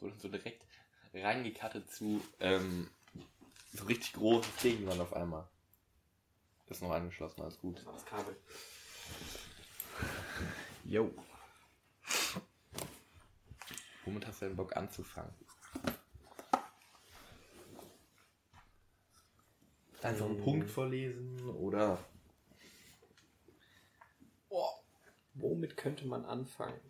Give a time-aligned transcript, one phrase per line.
[0.00, 0.64] So, so direkt
[1.14, 2.90] reingekattet zu ähm,
[3.72, 5.48] so richtig großes Ding dann auf einmal.
[6.68, 7.84] Ist noch angeschlossen, alles gut.
[7.86, 8.36] Das Kabel.
[10.84, 11.14] Jo.
[14.04, 15.32] Womit hast du denn Bock anzufangen?
[20.02, 20.44] Einfach einen Ähm.
[20.44, 21.98] Punkt vorlesen oder
[24.48, 24.68] Oh,
[25.34, 26.80] womit könnte man anfangen?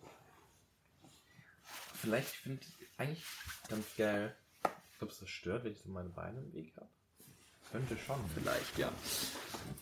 [2.06, 3.24] Vielleicht finde ich eigentlich
[3.68, 4.36] ganz geil.
[4.92, 6.88] Ich glaube, es das stört, wenn ich so meine Beine im Weg habe.
[7.72, 8.24] Könnte schon.
[8.32, 8.92] Vielleicht, ja.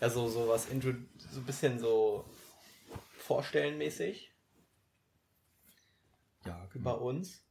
[0.01, 2.25] Also sowas, intro so ein bisschen so
[3.19, 4.33] vorstellenmäßig
[6.47, 7.45] Ja, über uns.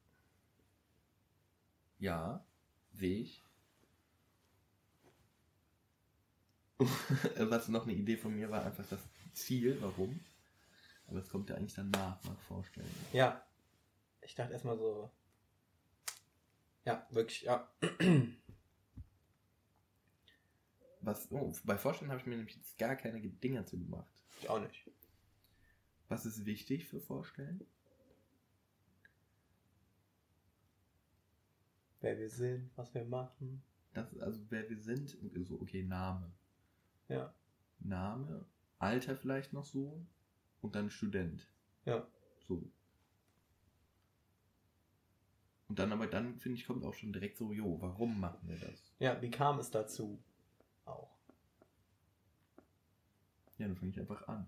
[2.00, 2.44] Ja,
[2.94, 3.44] sehe ich.
[7.38, 9.00] Was noch eine Idee von mir war, einfach das
[9.34, 10.20] Ziel, warum.
[11.08, 12.90] Aber es kommt ja eigentlich danach, mal vorstellen.
[13.14, 13.46] Ja.
[14.26, 15.12] Ich dachte erstmal so.
[16.86, 17.72] Ja, wirklich, ja.
[21.02, 24.24] Was, oh, bei Vorstellen habe ich mir nämlich jetzt gar keine Dinge zu gemacht.
[24.40, 24.90] Ich auch nicht.
[26.08, 27.66] Was ist wichtig für Vorstellen?
[32.02, 33.64] Wer wir sind, was wir machen.
[33.94, 36.32] Das, also wer wir sind, so, okay, Name.
[37.08, 37.34] Ja.
[37.80, 38.46] Name,
[38.80, 40.06] Alter vielleicht noch so
[40.62, 41.48] und dann Student.
[41.86, 42.08] Ja.
[42.48, 42.70] So.
[45.74, 48.58] Und dann aber dann, finde ich, kommt auch schon direkt so, jo, warum machen wir
[48.60, 48.94] das?
[49.00, 50.24] Ja, wie kam es dazu?
[50.86, 51.10] Auch.
[53.58, 54.46] Ja, dann fange ich einfach an.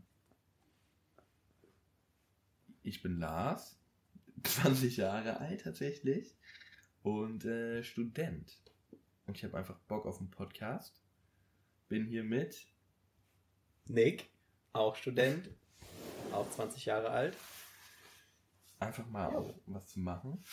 [2.83, 3.75] Ich bin Lars,
[4.43, 6.37] 20 Jahre alt tatsächlich
[7.01, 8.61] und äh, Student.
[9.25, 11.01] Und ich habe einfach Bock auf einen Podcast.
[11.89, 12.67] Bin hier mit
[13.87, 14.29] Nick,
[14.73, 15.49] auch Student,
[16.31, 17.35] auch 20 Jahre alt.
[18.77, 19.53] einfach mal Ja.
[19.65, 20.43] was zu machen.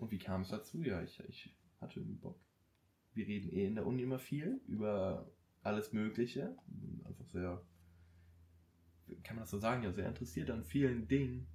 [0.00, 0.82] Und wie kam es dazu?
[0.82, 2.40] Ja, ich, ich hatte irgendwie Bock.
[3.12, 5.30] Wir reden eh in der Uni immer viel über
[5.62, 6.56] alles Mögliche.
[7.04, 7.62] Einfach sehr,
[9.22, 11.46] kann man das so sagen, ja, sehr interessiert an vielen Dingen.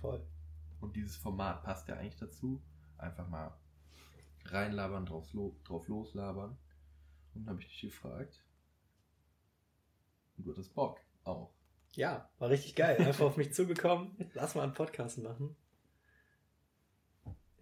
[0.00, 0.22] Voll.
[0.80, 2.62] Und dieses Format passt ja eigentlich dazu.
[2.98, 3.56] Einfach mal
[4.44, 6.58] reinlabern, drauf, lo drauf loslabern.
[7.34, 8.44] Und dann habe ich dich gefragt.
[10.36, 11.54] Und du hattest Bock auch.
[11.92, 12.98] Ja, war richtig geil.
[12.98, 14.14] Einfach auf mich zugekommen.
[14.34, 15.56] Lass mal einen Podcast machen.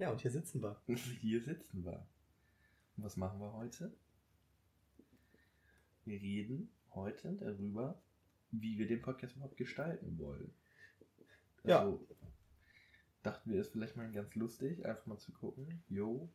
[0.02, 0.82] Ja, und hier sitzen wir.
[1.20, 2.04] Hier sitzen wir.
[2.96, 3.96] Und was machen wir heute?
[6.04, 8.02] Wir reden heute darüber,
[8.50, 10.52] wie wir den Podcast überhaupt gestalten wollen.
[11.62, 11.78] Ja.
[11.82, 12.04] Also,
[13.22, 16.28] dachten wir, ist vielleicht mal ganz lustig, einfach mal zu gucken, yo,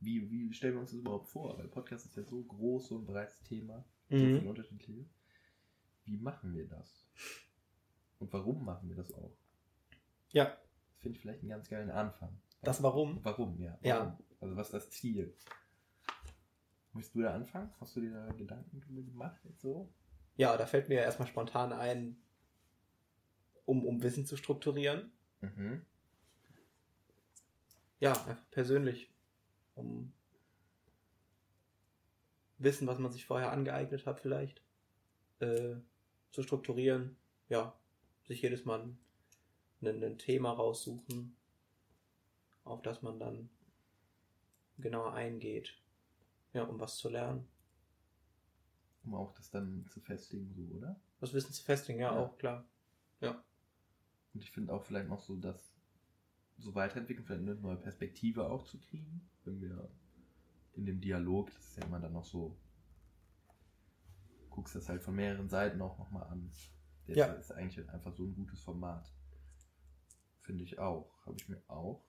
[0.00, 1.58] wie, wie stellen wir uns das überhaupt vor?
[1.58, 4.38] Weil Podcast ist ja so groß, so ein breites Thema, so Mhm.
[4.38, 5.04] viel unterschiedliche.
[6.06, 7.06] Wie machen wir das?
[8.18, 9.36] Und warum machen wir das auch?
[10.30, 10.56] Ja,
[11.04, 12.40] finde ich vielleicht einen ganz geilen Anfang.
[12.62, 13.22] das Warum.
[13.22, 13.78] Warum, ja.
[13.82, 13.98] Ja.
[13.98, 14.18] Warum?
[14.40, 15.36] Also was ist das Ziel?
[16.94, 17.70] Möchtest du da anfangen?
[17.78, 19.92] Hast du dir da Gedanken drüber gemacht jetzt so?
[20.36, 22.16] Ja, da fällt mir erstmal spontan ein,
[23.66, 25.12] um, um Wissen zu strukturieren.
[25.40, 25.84] Mhm.
[28.00, 29.12] Ja, einfach persönlich.
[29.74, 30.12] Um
[32.58, 34.62] Wissen, was man sich vorher angeeignet hat, vielleicht
[35.40, 35.76] äh,
[36.30, 37.16] zu strukturieren.
[37.50, 37.76] Ja,
[38.24, 38.98] sich jedes Mal ein,
[39.86, 41.36] ein, Thema raussuchen,
[42.64, 43.48] auf das man dann
[44.78, 45.76] genauer eingeht.
[46.52, 47.46] Ja, um was zu lernen.
[49.04, 50.98] Um auch das dann zu festigen, so, oder?
[51.20, 52.24] Das Wissen zu festigen, ja, Ja.
[52.24, 52.64] auch klar.
[53.20, 53.42] Ja.
[54.32, 55.74] Und ich finde auch vielleicht noch so, dass
[56.58, 59.90] so weiterentwickeln, vielleicht eine neue Perspektive auch zu kriegen, wenn wir
[60.74, 62.56] in dem Dialog, das ist ja immer dann noch so,
[64.50, 66.50] guckst das halt von mehreren Seiten auch nochmal an.
[67.06, 67.26] Das Ja.
[67.34, 69.12] ist eigentlich einfach so ein gutes Format.
[70.44, 71.10] Finde ich auch.
[71.26, 72.04] Habe ich mir auch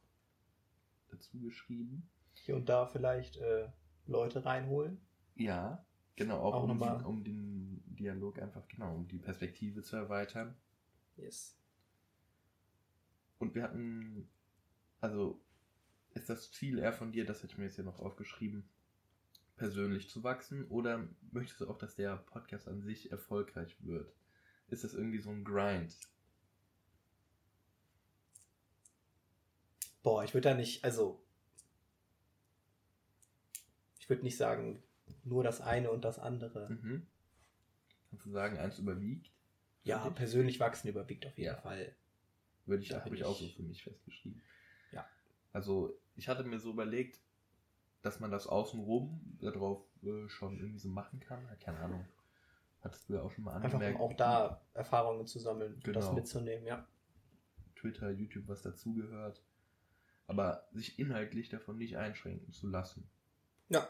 [1.10, 2.08] dazu geschrieben.
[2.34, 3.70] Hier und da vielleicht äh,
[4.08, 5.00] Leute reinholen.
[5.36, 5.86] Ja,
[6.16, 10.56] genau, auch, Auch um, den, um den Dialog einfach, genau, um die Perspektive zu erweitern.
[11.16, 11.58] Yes.
[13.40, 14.30] Und wir hatten,
[15.00, 15.42] also
[16.14, 18.68] ist das Ziel eher von dir, das hätte ich mir jetzt hier noch aufgeschrieben,
[19.56, 24.14] persönlich zu wachsen oder möchtest du auch, dass der Podcast an sich erfolgreich wird?
[24.68, 25.98] Ist das irgendwie so ein Grind?
[30.06, 31.20] Boah, ich würde da nicht, also
[33.98, 34.84] ich würde nicht sagen,
[35.24, 36.70] nur das eine und das andere.
[36.72, 37.08] Mhm.
[38.12, 39.32] Kannst du sagen, eins überwiegt?
[39.84, 40.14] Ja, dich?
[40.16, 41.56] persönlich wachsen überwiegt auf jeden Ja.
[41.60, 41.96] Fall.
[42.68, 44.44] Würde ich, habe ich auch ich- so für mich festgeschrieben.
[44.92, 45.08] Ja.
[45.54, 47.20] Also, ich hatte mir so überlegt,
[48.04, 51.48] dass man das außenrum darauf äh, schon irgendwie so machen kann.
[51.60, 52.08] Keine Ahnung.
[52.82, 54.00] Hattest du ja auch schon mal Einfach angemerkt.
[54.00, 56.00] um auch da Erfahrungen zu sammeln, Genau.
[56.00, 56.88] das mitzunehmen, ja.
[57.76, 59.42] Twitter, YouTube, was dazugehört.
[60.28, 63.08] Aber sich inhaltlich davon nicht einschränken zu lassen.
[63.70, 63.88] Ja.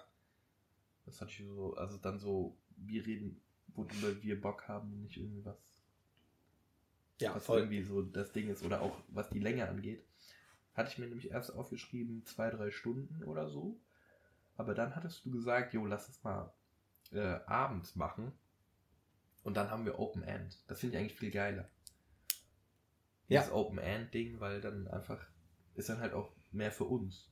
[1.05, 5.17] Das hatte ich so, also dann so, wir reden, worüber wir Bock haben und nicht
[5.17, 5.57] irgendwie was,
[7.19, 7.59] Ja, was voll.
[7.59, 10.03] irgendwie so das Ding ist oder auch was die Länge angeht.
[10.73, 13.79] Hatte ich mir nämlich erst aufgeschrieben, zwei, drei Stunden oder so.
[14.57, 16.53] Aber dann hattest du gesagt, jo, lass es mal
[17.11, 18.31] äh, abends machen.
[19.43, 20.57] Und dann haben wir Open End.
[20.67, 21.69] Das finde ich eigentlich viel geiler.
[23.27, 23.41] Ja.
[23.41, 25.25] Dieses Open End Ding, weil dann einfach
[25.75, 27.29] ist dann halt auch mehr für uns.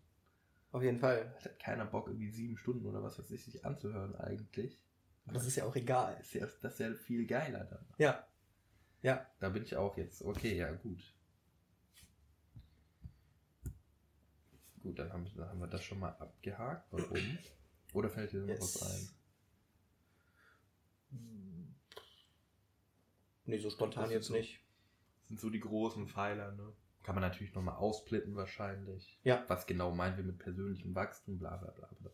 [0.71, 1.33] Auf jeden Fall.
[1.35, 4.79] Hat halt keiner Bock, irgendwie sieben Stunden oder was weiß ich, sich anzuhören eigentlich.
[5.25, 6.17] Aber das ist ja auch egal.
[6.19, 7.85] ist ja, das ist ja viel geiler dann.
[7.97, 8.27] Ja.
[9.01, 9.25] Ja.
[9.39, 10.21] Da bin ich auch jetzt.
[10.23, 11.01] Okay, ja, gut.
[14.81, 16.91] Gut, dann haben, dann haben wir das schon mal abgehakt.
[16.91, 17.37] Warum?
[17.93, 18.59] Oder fällt dir noch Yes.
[18.59, 19.09] was ein?
[23.45, 24.33] Nee, so spontan jetzt so.
[24.33, 24.59] nicht.
[25.19, 26.73] Das sind so die großen Pfeiler, ne?
[27.03, 29.19] Kann man natürlich nochmal ausplitten wahrscheinlich.
[29.23, 29.43] Ja.
[29.47, 32.11] Was genau meinen wir mit persönlichem Wachstum, bla bla bla bla.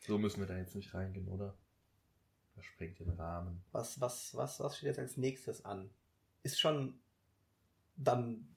[0.00, 1.54] So müssen wir da jetzt nicht reingehen, oder?
[2.54, 3.62] Das sprengt den Rahmen.
[3.72, 5.90] Was, was, was, was steht jetzt als nächstes an?
[6.42, 7.00] Ist schon
[7.96, 8.48] dann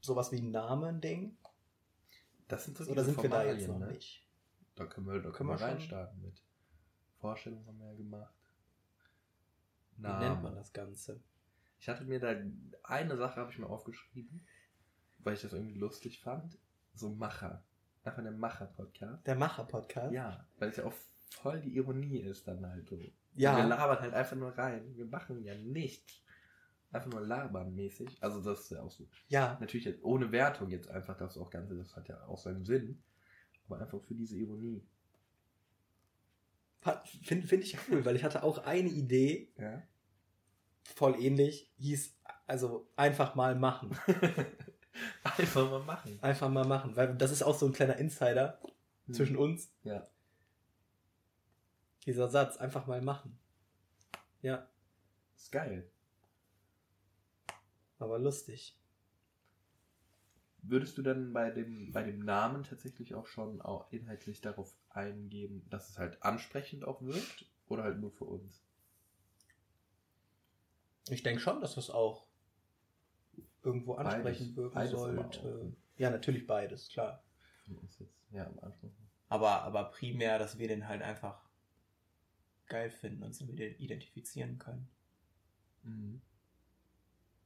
[0.00, 1.36] sowas wie ein Name ein Ding?
[2.48, 3.88] Das sind so Oder sind wir da jetzt noch ne?
[3.88, 4.26] nicht?
[4.74, 6.42] Da können wir, da Können können wir reinstarten mit.
[7.18, 8.34] Vorstellung haben wir ja gemacht.
[9.96, 11.20] Wie nennt man das Ganze?
[11.78, 12.34] Ich hatte mir da
[12.82, 14.44] eine Sache habe ich mir aufgeschrieben,
[15.24, 16.58] weil ich das irgendwie lustig fand.
[16.94, 17.62] So Macher.
[18.04, 19.26] Einfach der Macher-Podcast.
[19.26, 20.12] Der Macher-Podcast?
[20.12, 20.94] Ja, weil es ja auch
[21.30, 22.98] voll die Ironie ist dann halt so.
[23.34, 23.56] Ja.
[23.56, 24.96] Wir labern halt einfach nur rein.
[24.96, 26.20] Wir machen ja nichts.
[26.90, 28.22] Einfach nur labern mäßig.
[28.22, 29.08] Also das ist ja auch so.
[29.28, 29.56] Ja.
[29.60, 33.02] Natürlich jetzt ohne Wertung jetzt einfach das auch Ganze, das hat ja auch seinen Sinn.
[33.66, 34.84] Aber einfach für diese Ironie.
[37.22, 39.82] Finde find ich cool, weil ich hatte auch eine Idee, Ja.
[40.96, 43.96] voll ähnlich, hieß also einfach mal machen.
[45.24, 46.18] einfach mal machen.
[46.22, 48.60] Einfach mal machen, weil das ist auch so ein kleiner Insider
[49.10, 49.72] zwischen uns.
[49.84, 50.06] Ja.
[52.06, 53.38] Dieser Satz, einfach mal machen.
[54.42, 54.68] Ja,
[55.36, 55.88] Ist geil.
[57.98, 58.76] aber lustig.
[60.64, 65.66] Würdest du dann bei dem, bei dem Namen tatsächlich auch schon auch inhaltlich darauf eingehen,
[65.70, 67.46] dass es halt ansprechend auch wirkt?
[67.68, 68.62] Oder halt nur für uns?
[71.08, 72.26] Ich denke schon, dass das auch
[73.62, 74.14] irgendwo Beides.
[74.14, 75.72] ansprechend wirken Beides sollte.
[75.96, 77.22] Ja, natürlich beides, klar.
[77.66, 78.02] Jetzt.
[78.32, 78.50] Ja.
[79.28, 81.48] Aber, aber primär, dass wir den halt einfach
[82.66, 84.88] geil finden und uns damit identifizieren können.
[85.82, 86.20] Mhm.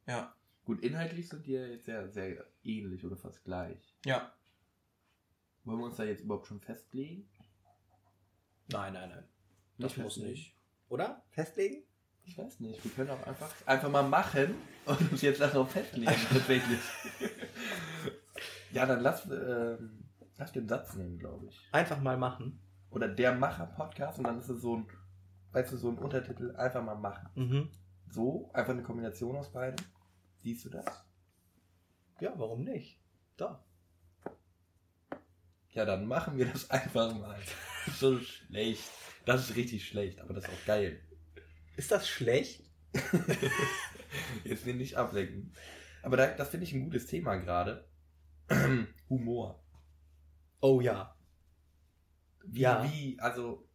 [0.06, 0.34] Ja.
[0.64, 3.94] Gut, inhaltlich sind die ja jetzt sehr, sehr ähnlich oder fast gleich.
[4.04, 4.32] Ja.
[5.64, 7.28] Wollen wir uns da jetzt überhaupt schon festlegen?
[8.68, 9.24] Nein, nein, nein.
[9.78, 10.56] Das muss nicht.
[10.88, 11.24] Oder?
[11.30, 11.84] Festlegen?
[12.26, 12.82] Ich weiß nicht.
[12.84, 16.80] Wir können auch einfach, einfach mal machen und uns jetzt darauf festlegen, tatsächlich.
[18.72, 20.04] ja, dann lass, ähm,
[20.36, 21.68] lass den Satz nehmen, glaube ich.
[21.72, 22.60] Einfach mal machen.
[22.90, 24.88] Oder der Macher-Podcast und dann ist es so ein,
[25.52, 27.28] weißt du, so ein Untertitel, einfach mal machen.
[27.36, 27.70] Mhm.
[28.10, 29.76] So, einfach eine Kombination aus beiden.
[30.42, 30.84] Siehst du das?
[32.20, 33.00] Ja, warum nicht?
[33.36, 33.60] Doch.
[35.70, 37.38] Ja, dann machen wir das einfach mal.
[37.98, 38.90] so schlecht.
[39.26, 41.00] Das ist richtig schlecht, aber das ist auch geil.
[41.76, 42.64] Ist das schlecht?
[44.44, 45.52] Jetzt den nicht ablenken.
[46.02, 47.88] Aber da, das finde ich ein gutes Thema gerade.
[49.10, 49.62] Humor.
[50.60, 51.16] Oh ja.
[52.44, 52.84] Wie, Ja.
[52.84, 53.68] wie, also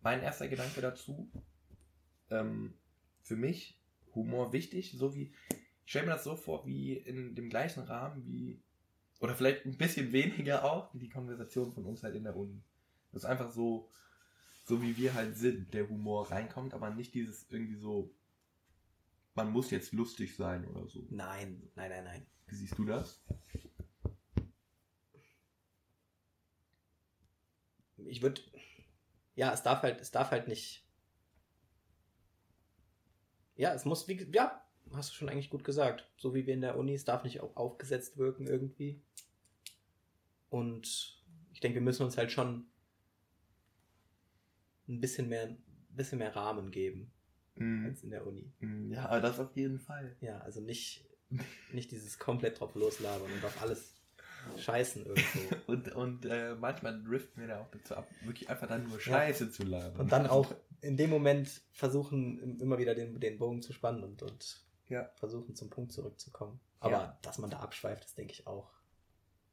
[0.00, 1.30] mein erster Gedanke dazu,
[2.30, 2.74] ähm,
[3.22, 3.80] für mich
[4.14, 8.24] Humor wichtig, so wie, ich stelle mir das so vor, wie in dem gleichen Rahmen
[8.26, 8.62] wie,
[9.20, 12.62] oder vielleicht ein bisschen weniger auch, wie die Konversation von uns halt in der Uni.
[13.12, 13.90] Das ist einfach so,
[14.64, 18.14] so wie wir halt sind, der Humor reinkommt, aber nicht dieses irgendwie so,
[19.34, 21.06] man muss jetzt lustig sein oder so.
[21.10, 22.26] Nein, nein, nein, nein.
[22.46, 23.22] Wie siehst du das?
[28.06, 28.40] Ich würde.
[29.34, 30.86] Ja, es darf halt, es darf halt nicht.
[33.56, 36.08] Ja, es muss, wie, ja, hast du schon eigentlich gut gesagt.
[36.16, 39.02] So wie wir in der Uni, es darf nicht aufgesetzt wirken irgendwie.
[40.50, 42.66] Und ich denke, wir müssen uns halt schon
[44.88, 47.10] ein bisschen mehr, ein bisschen mehr Rahmen geben
[47.86, 48.52] als in der Uni.
[48.90, 50.16] Ja, das auf jeden Fall.
[50.20, 51.04] Ja, also nicht,
[51.72, 53.94] nicht dieses komplett drauf loslabern und auf alles
[54.58, 55.56] scheißen irgendwo.
[55.66, 59.50] Und, und äh, manchmal driften wir da auch dazu ab, wirklich einfach dann nur Scheiße
[59.50, 60.00] zu labern.
[60.00, 64.22] Und dann auch in dem Moment versuchen, immer wieder den, den Bogen zu spannen und,
[64.22, 65.08] und Ja.
[65.14, 66.60] versuchen, zum Punkt zurückzukommen.
[66.80, 67.18] Aber Ja.
[67.22, 68.70] dass man da abschweift, ist, denke ich, auch,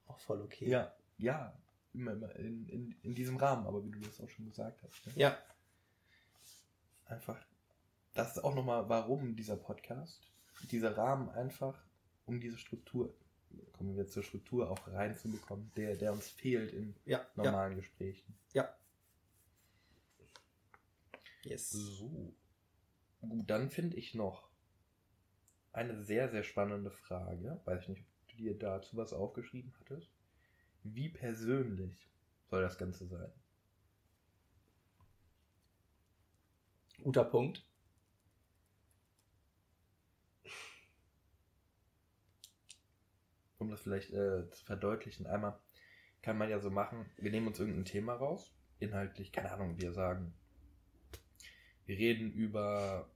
[0.07, 0.67] auch voll okay.
[0.67, 1.57] Ja, ja.
[1.93, 5.05] Immer, immer in, in, in diesem Rahmen, aber wie du das auch schon gesagt hast.
[5.07, 5.13] Ne?
[5.15, 5.37] Ja,
[7.05, 7.45] Einfach,
[8.13, 10.31] das ist auch nochmal, warum dieser Podcast,
[10.71, 11.77] dieser Rahmen einfach,
[12.25, 13.13] um diese Struktur
[13.73, 18.33] kommen wir zur Struktur auch reinzubekommen, der, der uns fehlt in Ja, normalen Gesprächen.
[18.53, 18.73] ja.
[21.43, 21.71] Yes.
[21.71, 22.33] So.
[23.21, 24.47] Gut, dann finde ich noch
[25.73, 27.59] eine sehr, sehr spannende Frage.
[27.65, 30.09] Weiß ich nicht, ob du dir dazu was aufgeschrieben hattest.
[30.83, 32.09] Wie persönlich
[32.49, 33.31] soll das Ganze sein?
[37.03, 37.65] Guter Punkt.
[43.57, 45.59] Um das vielleicht äh, zu verdeutlichen, einmal
[46.21, 49.93] kann man ja so machen, wir nehmen uns irgendein Thema raus, inhaltlich, keine Ahnung, wir
[49.93, 50.33] sagen,
[51.85, 53.09] wir reden über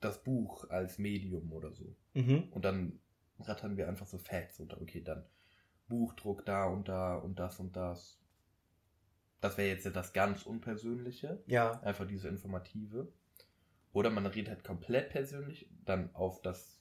[0.00, 1.94] das Buch als Medium oder so.
[2.14, 2.48] Mhm.
[2.50, 3.00] Und dann
[3.40, 4.80] rattern wir einfach so Facts runter.
[4.80, 5.24] Okay, dann
[5.88, 8.18] Buchdruck da und da und das und das.
[9.40, 11.42] Das wäre jetzt ja das ganz Unpersönliche.
[11.46, 11.80] Ja.
[11.82, 13.12] Einfach diese Informative.
[13.92, 16.80] Oder man redet halt komplett persönlich, dann auf das,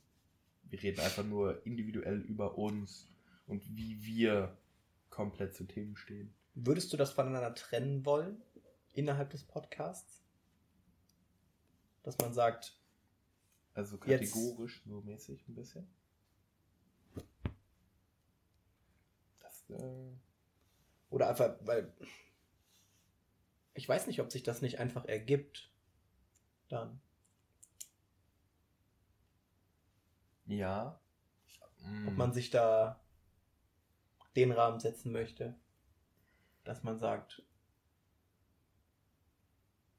[0.64, 3.10] wir reden einfach nur individuell über uns
[3.48, 4.58] und wie wir
[5.10, 6.34] komplett zu Themen stehen.
[6.56, 8.42] Würdest du das voneinander trennen wollen
[8.94, 10.24] innerhalb des Podcasts?
[12.04, 12.78] Dass man sagt,
[13.74, 15.88] Also Jetzt- kategorisch so mäßig ein bisschen.
[19.42, 19.54] Das, äh,
[21.10, 21.91] oder einfach, weil
[23.74, 25.69] ich weiß nicht, ob sich das nicht einfach ergibt.
[26.69, 27.00] Dann.
[30.48, 31.00] ja.
[32.05, 32.17] Ob Mm.
[32.17, 33.00] man sich da
[34.36, 35.55] den Rahmen setzen möchte,
[36.63, 37.43] dass man sagt,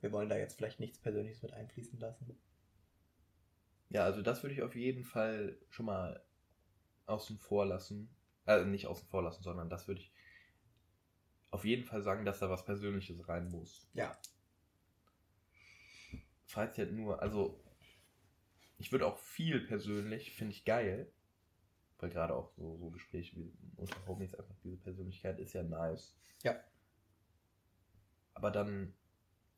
[0.00, 2.38] wir wollen da jetzt vielleicht nichts Persönliches mit einfließen lassen.
[3.88, 6.22] Ja, also das würde ich auf jeden Fall schon mal
[7.06, 8.08] außen vor lassen.
[8.46, 10.12] Also nicht außen vor lassen, sondern das würde ich
[11.50, 13.88] auf jeden Fall sagen, dass da was Persönliches rein muss.
[13.94, 14.16] Ja.
[16.46, 17.62] Falls halt nur, also
[18.78, 21.12] ich würde auch viel persönlich, finde ich geil,
[21.98, 26.16] weil gerade auch so, so Gespräche wie unter Homies einfach diese Persönlichkeit ist ja nice.
[26.42, 26.62] Ja.
[28.34, 28.94] Aber dann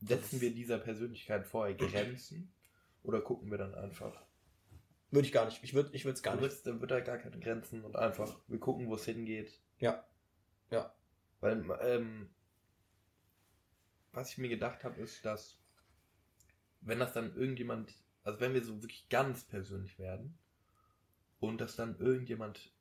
[0.00, 2.54] setzen wir dieser Persönlichkeit vorher Grenzen
[3.02, 4.27] oder gucken wir dann einfach?
[5.10, 5.62] Würde ich gar nicht.
[5.62, 6.66] Ich würde ich es gar Du nicht.
[6.66, 9.58] dann wird da gar keine Grenzen und einfach, wir gucken, wo es hingeht.
[9.78, 10.04] Ja.
[10.70, 10.94] Ja.
[11.40, 12.28] Weil, ähm,
[14.12, 15.58] was ich mir gedacht habe, ist, dass,
[16.80, 20.36] wenn das dann irgendjemand, also wenn wir so wirklich ganz persönlich werden
[21.40, 22.74] und das dann irgendjemand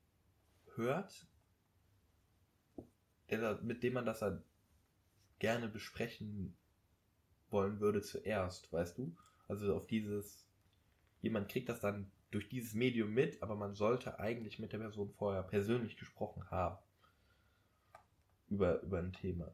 [0.75, 1.27] hört,
[3.29, 4.43] der da, mit dem man das dann
[5.39, 6.57] gerne besprechen
[7.49, 9.15] wollen würde zuerst, weißt du?
[9.47, 10.45] Also auf dieses,
[11.21, 15.11] jemand kriegt das dann durch dieses Medium mit, aber man sollte eigentlich mit der Person
[15.11, 16.77] vorher persönlich gesprochen haben.
[18.49, 19.53] Über, über ein Thema.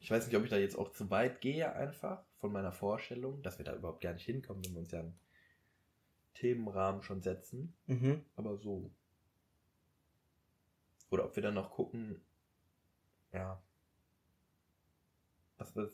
[0.00, 3.42] Ich weiß nicht, ob ich da jetzt auch zu weit gehe, einfach von meiner Vorstellung,
[3.42, 5.18] dass wir da überhaupt gar nicht hinkommen, wenn wir uns ja einen
[6.34, 7.74] Themenrahmen schon setzen.
[7.86, 8.24] Mhm.
[8.36, 8.90] Aber so.
[11.10, 12.20] Oder ob wir dann noch gucken,
[13.32, 13.60] ja.
[15.56, 15.90] Was, was,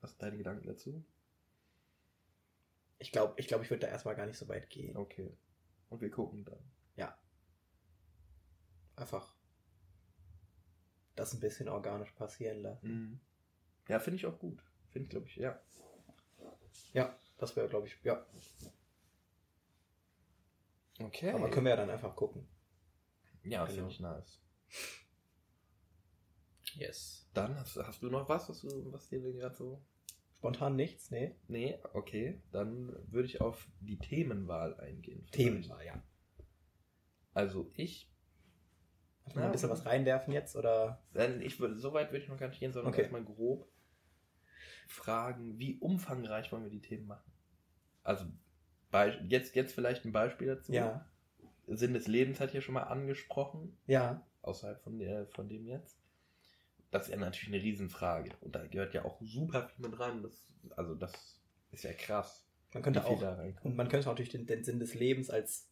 [0.00, 1.04] was sind deine Gedanken dazu?
[3.00, 4.96] Ich glaube, ich, glaub, ich würde da erstmal gar nicht so weit gehen.
[4.96, 5.36] Okay.
[5.88, 6.58] Und wir gucken dann.
[9.00, 9.34] Einfach
[11.16, 12.88] das ein bisschen organisch passieren lassen.
[12.88, 13.20] Mhm.
[13.88, 14.62] Ja, finde ich auch gut.
[14.90, 15.58] Finde ich, glaube ich, ja.
[16.92, 18.26] Ja, das wäre, glaube ich, ja.
[21.00, 21.30] Okay.
[21.30, 22.46] Aber können wir ja dann einfach gucken.
[23.42, 23.74] ja, Genau.
[23.74, 24.38] finde ich nice.
[26.74, 27.26] Yes.
[27.32, 29.82] Dann hast, hast du noch was, was, du, was dir gerade so.
[30.40, 31.34] Spontan nichts, nee.
[31.48, 32.40] Nee, okay.
[32.50, 35.26] Dann würde ich auf die Themenwahl eingehen.
[35.32, 36.02] Themenwahl, ja.
[37.34, 38.10] Also ich
[39.26, 41.02] Muss man ein bisschen was reinwerfen jetzt oder?
[41.12, 43.02] Dann ich würde, so weit würde ich noch gar nicht gehen, sondern Okay.
[43.02, 43.68] erstmal grob
[44.88, 47.30] fragen, wie umfangreich wollen wir die Themen machen?
[48.02, 48.24] Also
[49.28, 50.72] jetzt, jetzt vielleicht ein Beispiel dazu.
[50.72, 51.06] Ja.
[51.66, 54.26] Sinn des Lebens hat hier schon mal angesprochen, Ja.
[54.40, 55.99] außerhalb von, der, von dem jetzt.
[56.90, 58.30] Das ist ja natürlich eine Riesenfrage.
[58.40, 60.22] Und da gehört ja auch super viel mit rein.
[60.22, 60.44] Das,
[60.76, 62.44] also das ist ja krass.
[62.74, 63.20] Man könnte auch,
[63.64, 65.68] und man könnte auch natürlich den, den Sinn des Lebens als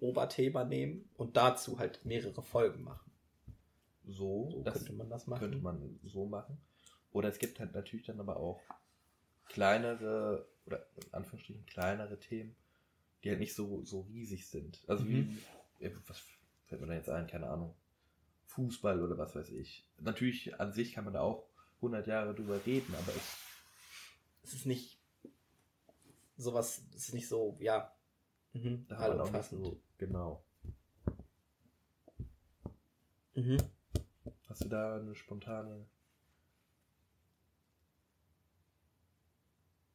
[0.00, 3.10] Oberthema nehmen und dazu halt mehrere Folgen machen.
[4.04, 5.40] So, So könnte man das machen.
[5.40, 6.58] könnte man so machen.
[7.12, 8.60] Oder es gibt halt natürlich dann aber auch
[9.48, 12.56] kleinere, oder in Anführungsstrichen kleinere Themen,
[13.22, 14.82] die halt nicht so, so riesig sind.
[14.88, 15.38] Also Mhm.
[15.80, 16.22] wie, was
[16.66, 17.26] fällt mir da jetzt ein?
[17.26, 17.74] Keine Ahnung.
[18.54, 19.84] Fußball oder was weiß ich.
[19.98, 23.36] Natürlich, an sich kann man da auch 100 Jahre drüber reden, aber es,
[24.44, 25.00] Es ist nicht
[26.36, 27.94] sowas, es ist nicht so, ja.
[28.52, 28.86] Mhm.
[28.88, 30.44] da hat man auch nicht so, genau.
[33.34, 33.58] Mhm.
[34.48, 35.86] Hast du da eine spontane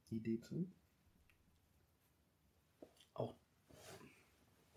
[0.10, 0.68] Idee zu?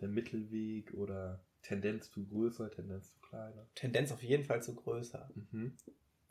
[0.00, 3.66] der Mittelweg oder Tendenz zu größer, Tendenz zu kleiner?
[3.74, 5.30] Tendenz auf jeden Fall zu größer.
[5.50, 5.76] Mhm.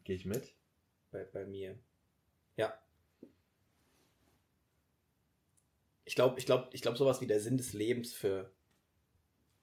[0.04, 0.54] Gehe ich mit?
[1.12, 1.78] Bei, bei mir.
[2.56, 2.74] Ja.
[6.06, 8.52] Ich glaube, ich glaube, ich glaube, sowas wie der Sinn des Lebens für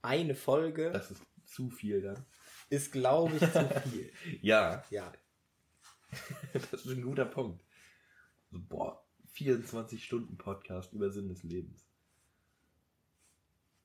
[0.03, 2.25] eine Folge Das ist zu viel dann.
[2.71, 4.13] ist, glaube ich, zu viel.
[4.43, 5.13] Ja, Ja.
[6.53, 7.65] das ist ein guter Punkt.
[8.51, 11.86] So, boah, 24 Stunden Podcast über Sinn des Lebens.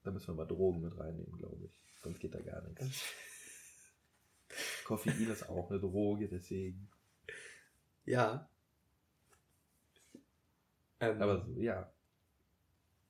[0.04, 1.72] Da müssen wir mal Drogen mit reinnehmen, glaube ich.
[2.02, 3.14] Sonst geht da gar nichts.
[4.86, 6.90] Koffein ist auch eine Droge, deswegen.
[8.06, 8.50] Ja.
[11.00, 11.94] Ähm, Aber so, ja.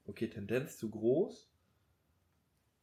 [0.06, 1.50] Okay, Tendenz zu groß,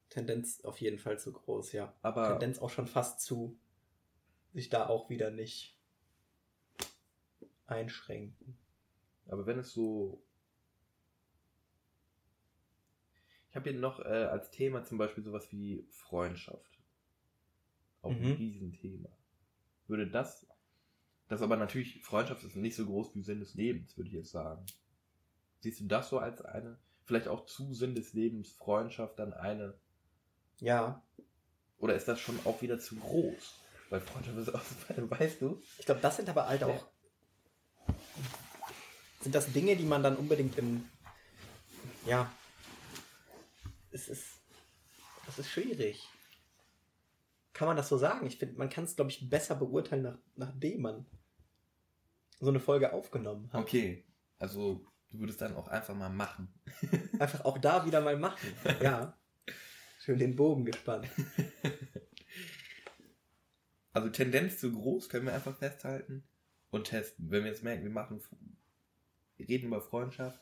[0.09, 1.95] Tendenz auf jeden Fall zu groß, ja.
[2.01, 3.59] aber Tendenz auch schon fast zu
[4.55, 5.77] sich da auch wieder nicht
[7.67, 8.59] einschränken.
[9.27, 10.23] Aber wenn es so.
[13.48, 16.79] Ich habe hier noch äh, als Thema zum Beispiel sowas wie Freundschaft.
[18.03, 18.33] Auch ein Mhm.
[18.37, 19.09] Riesenthema.
[19.87, 20.47] Würde das.
[21.29, 24.31] Das aber natürlich, Freundschaft ist nicht so groß wie Sinn des Lebens, würde ich jetzt
[24.31, 24.65] sagen.
[25.61, 29.75] Siehst du das so als eine, vielleicht auch zu Sinn des Lebens, Freundschaft dann eine,
[30.61, 31.03] Ja,
[31.79, 33.55] oder ist das schon auch wieder zu groß?
[33.91, 34.61] Weil Freundschaft ist auch,
[35.19, 35.61] weißt du?
[35.79, 36.87] ich glaube, das sind aber halt auch.
[39.21, 40.89] Sind das Dinge, die man dann unbedingt im.
[42.07, 42.31] Ja.
[43.91, 44.41] Es ist.
[45.27, 46.09] Das ist schwierig.
[47.53, 48.27] Kann man das so sagen?
[48.27, 51.07] Ich finde, man kann es, glaube ich, besser beurteilen, nach, nachdem man
[52.41, 53.61] so eine Folge aufgenommen hat.
[53.61, 54.05] Okay,
[54.39, 56.55] also du würdest dann auch einfach mal machen.
[57.19, 58.53] Einfach auch da wieder mal machen.
[58.81, 59.19] Ja.
[59.99, 61.09] Schön den Bogen gespannt.
[63.99, 66.23] Also Tendenz zu groß können wir einfach festhalten
[66.71, 67.33] und testen.
[67.33, 68.23] Wenn wir jetzt merken, wir machen,
[69.37, 70.41] wir reden über Freundschaft.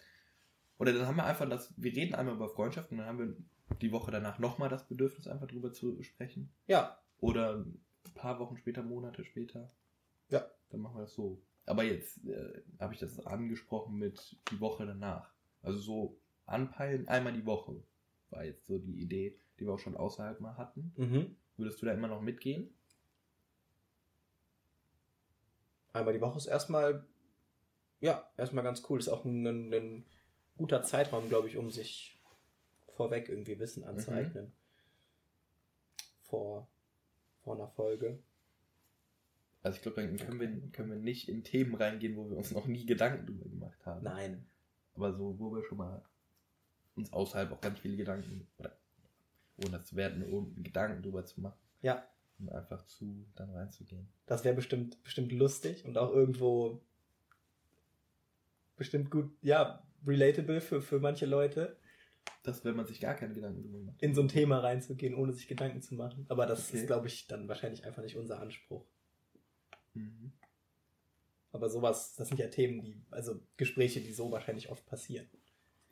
[0.78, 3.36] Oder dann haben wir einfach das, wir reden einmal über Freundschaft und dann haben wir
[3.80, 6.50] die Woche danach nochmal das Bedürfnis, einfach drüber zu sprechen.
[6.66, 6.98] Ja.
[7.18, 7.80] Oder ein
[8.14, 9.70] paar Wochen später, Monate später.
[10.28, 10.46] Ja.
[10.70, 11.42] Dann machen wir das so.
[11.64, 15.32] Aber jetzt äh, habe ich das angesprochen mit die Woche danach.
[15.62, 17.82] Also so anpeilen, einmal die Woche.
[18.30, 20.92] War jetzt so die Idee, die wir auch schon außerhalb mal hatten.
[20.96, 21.36] Mhm.
[21.56, 22.72] Würdest du da immer noch mitgehen?
[25.92, 27.06] Einmal die Woche ist erstmal,
[28.00, 28.98] ja, erstmal ganz cool.
[28.98, 30.04] Ist auch ein, ein, ein
[30.56, 32.20] guter Zeitraum, glaube ich, um sich
[32.96, 34.52] vorweg irgendwie Wissen anzueignen.
[36.24, 36.68] Vor,
[37.42, 38.18] vor einer Folge.
[39.62, 42.52] Also ich glaube, dann können wir, können wir nicht in Themen reingehen, wo wir uns
[42.52, 44.02] noch nie Gedanken drüber gemacht haben.
[44.04, 44.46] Nein.
[44.94, 46.02] Aber so, wo wir schon mal
[46.94, 48.76] uns außerhalb auch ganz viele Gedanken, oder
[49.58, 52.06] ohne das zu werten, ohne Gedanken drüber zu machen, Ja,
[52.38, 54.08] um einfach zu dann reinzugehen.
[54.26, 56.80] das wäre bestimmt, bestimmt lustig und auch irgendwo
[58.76, 61.76] bestimmt gut, ja, relatable für, für manche Leute,
[62.42, 64.02] Das, wenn man sich gar keine Gedanken drüber macht.
[64.02, 66.26] in so ein Thema reinzugehen, ohne sich Gedanken zu machen.
[66.28, 66.78] Aber das Okay.
[66.78, 68.84] ist, glaube ich, dann wahrscheinlich einfach nicht unser Anspruch.
[69.94, 70.32] Mhm.
[71.52, 75.26] Aber sowas, das sind ja Themen, die, also Gespräche, die so wahrscheinlich oft passieren.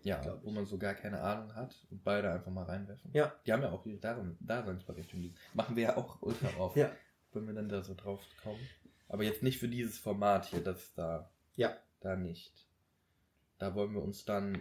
[0.03, 3.11] Ja, wo man so gar keine Ahnung hat und beide einfach mal reinwerfen.
[3.15, 3.35] Ja.
[3.47, 5.33] Die haben ja auch ihre Dasein- Daseinsberechtigung.
[5.55, 6.93] Machen wir ja auch ultra oft, Ja.
[7.33, 8.61] wenn wir dann da so drauf kommen.
[9.09, 11.75] Aber jetzt nicht für dieses Format hier, das da, Ja.
[12.01, 12.67] da nicht.
[13.59, 14.61] Da wollen wir uns dann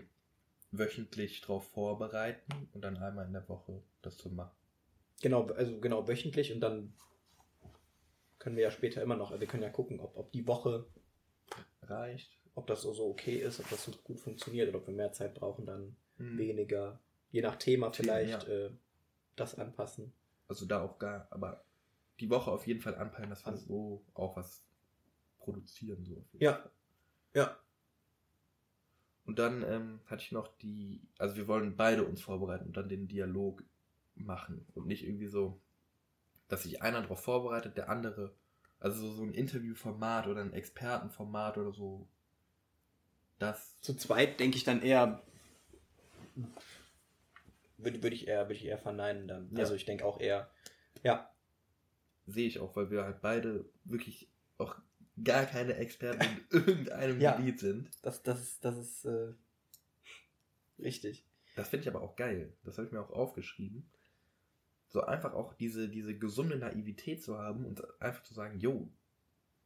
[0.71, 4.56] wöchentlich drauf vorbereiten und dann einmal in der Woche das zu machen.
[5.21, 6.93] Genau, also genau wöchentlich und dann
[8.39, 10.86] können wir ja später immer noch, wir können ja gucken, ob, ob die Woche,
[11.84, 12.38] Reicht.
[12.56, 15.34] ob das so okay ist, ob das so gut funktioniert oder ob wir mehr Zeit
[15.36, 16.38] brauchen, dann Mhm.
[16.38, 16.99] weniger,
[17.32, 18.53] je nach Thema vielleicht ja.
[18.67, 18.71] äh,
[19.36, 20.13] das anpassen.
[20.47, 21.65] Also da auch gar, aber
[22.19, 24.63] die Woche auf jeden Fall anpeilen, dass wir An- so auch was
[25.39, 26.06] produzieren.
[26.06, 26.69] So Ja.
[27.34, 27.58] Ja.
[29.26, 32.90] Und dann ähm, hatte ich noch die, also wir wollen beide uns vorbereiten und dann
[32.90, 33.64] den Dialog
[34.16, 35.62] machen und nicht irgendwie so,
[36.50, 38.36] dass sich einer darauf vorbereitet, der andere,
[38.80, 42.08] also so, so ein Interviewformat oder ein Expertenformat oder so.
[43.40, 45.24] Das, Zu zweit denke ich dann eher,
[47.78, 49.50] würde, würde ich eher, würde ich eher verneinen dann.
[49.52, 49.60] Ja.
[49.60, 50.50] Also ich denke auch eher,
[51.02, 51.32] ja,
[52.28, 54.76] sehe ich auch, weil wir halt beide wirklich auch
[55.21, 57.36] gar keine Experten in irgendeinem Ja.
[57.38, 57.89] Gebiet sind.
[58.02, 59.34] das, das ist, das ist äh,
[60.80, 61.26] richtig.
[61.56, 62.54] Das finde ich aber auch geil.
[62.63, 63.89] Das habe ich mir auch aufgeschrieben.
[64.89, 68.89] So einfach auch diese, diese gesunde Naivität zu haben und einfach zu sagen, jo,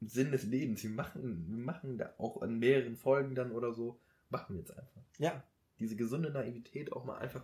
[0.01, 3.99] Sinn des Lebens, wir machen, wir machen da auch in mehreren Folgen dann oder so,
[4.29, 5.01] machen wir jetzt einfach.
[5.17, 5.43] Ja,
[5.79, 7.43] Diese gesunde Naivität auch mal einfach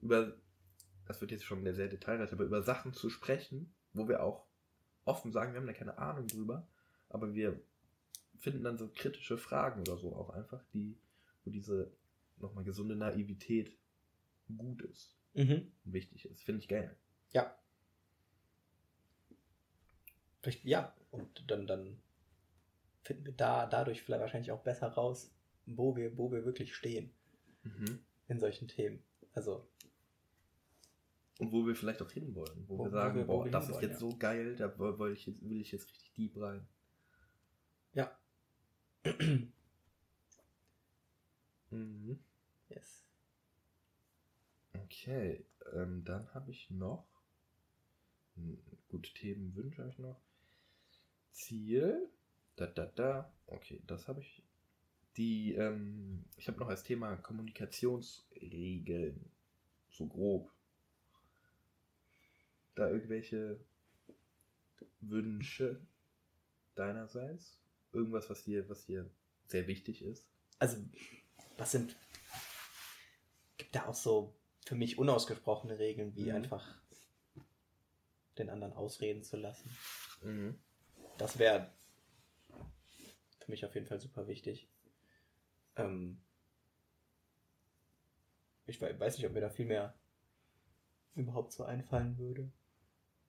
[0.00, 0.34] über,
[1.06, 4.46] das wird jetzt schon sehr detailreich, aber über Sachen zu sprechen, wo wir auch
[5.04, 6.66] offen sagen, wir haben da keine Ahnung drüber,
[7.12, 7.60] aber wir
[8.38, 10.96] finden dann so kritische Fragen oder so auch einfach, die,
[11.44, 11.92] wo diese
[12.38, 13.76] nochmal gesunde Naivität
[14.56, 15.16] gut ist.
[15.34, 15.72] Mhm.
[15.84, 16.42] wichtig ist.
[16.42, 16.94] Finde ich geil.
[17.32, 17.56] Ja.
[20.64, 22.02] Ja, und dann, dann
[23.02, 25.32] finden wir da dadurch vielleicht wahrscheinlich auch besser raus,
[25.66, 27.10] wo wir, wo wir wirklich stehen
[27.62, 28.00] Mhm.
[28.26, 29.02] in solchen Themen.
[29.34, 29.68] Also,
[31.38, 32.64] Und wo wir vielleicht auch hinwollen.
[32.66, 33.98] Wo, Wo- wir sagen, wir- wo boah, wir das ist jetzt ja.
[33.98, 36.66] so geil, da will will ich, jetzt, will ich jetzt richtig deep rein.
[37.94, 38.10] Ja.
[41.70, 42.18] Mhm.
[42.68, 43.04] yes.
[44.74, 47.06] Okay, ähm, dann habe ich noch.
[48.36, 50.20] Hm, Gute Themen wünsche ich noch.
[51.32, 52.10] Ziel.
[52.56, 53.32] Da, da, da.
[53.46, 54.42] Okay, das habe ich.
[55.16, 59.30] Die, ähm, ich habe noch als Thema Kommunikationsregeln.
[59.90, 60.50] So grob.
[62.74, 63.58] Da irgendwelche
[65.00, 65.80] Wünsche
[66.74, 67.61] deinerseits?
[67.92, 69.08] Irgendwas, was dir, was dir
[69.46, 70.24] sehr wichtig ist?
[70.58, 70.78] Also,
[71.56, 71.96] was sind.
[73.58, 76.36] Gibt da auch so für mich unausgesprochene Regeln, wie Mhm.
[76.36, 76.80] einfach
[78.38, 79.70] den anderen ausreden zu lassen.
[80.22, 80.58] Mhm.
[81.18, 81.70] Das wäre
[83.40, 84.68] für mich auf jeden Fall super wichtig.
[85.76, 86.22] Ähm,
[88.66, 89.94] ich we- weiß nicht, ob mir da viel mehr
[91.14, 92.50] überhaupt so einfallen würde.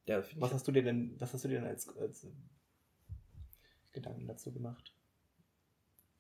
[0.05, 2.27] Ja, Was hast du dir denn, was hast du dir denn als, als
[3.93, 4.93] Gedanken dazu gemacht?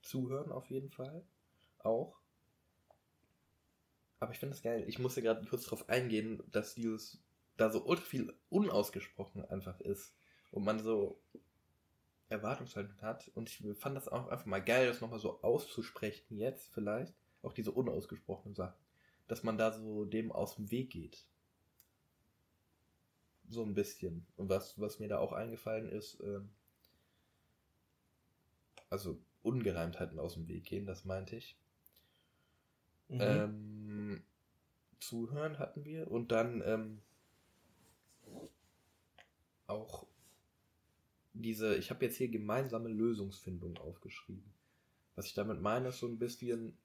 [0.01, 1.23] Zuhören auf jeden Fall.
[1.79, 2.19] Auch.
[4.19, 4.85] Aber ich finde das geil.
[4.87, 7.19] Ich musste gerade kurz darauf eingehen, dass dieses
[7.57, 10.15] da so ultra viel unausgesprochen einfach ist.
[10.51, 11.19] Und man so
[12.29, 13.29] Erwartungshaltung hat.
[13.35, 17.13] Und ich fand das auch einfach mal geil, das nochmal so auszusprechen jetzt vielleicht.
[17.41, 18.79] Auch diese unausgesprochenen Sachen.
[19.27, 21.25] Dass man da so dem aus dem Weg geht.
[23.49, 24.25] So ein bisschen.
[24.37, 26.49] Und was, was mir da auch eingefallen ist, ähm,
[28.93, 31.57] also Ungereimtheiten aus dem Weg gehen, das meinte ich.
[33.09, 33.19] Mhm.
[33.19, 34.23] Ähm,
[34.99, 37.01] zuhören hatten wir und dann ähm,
[39.65, 40.05] auch
[41.33, 44.53] diese, ich habe jetzt hier gemeinsame Lösungsfindung aufgeschrieben.
[45.15, 46.77] Was ich damit meine, ist so ein bisschen,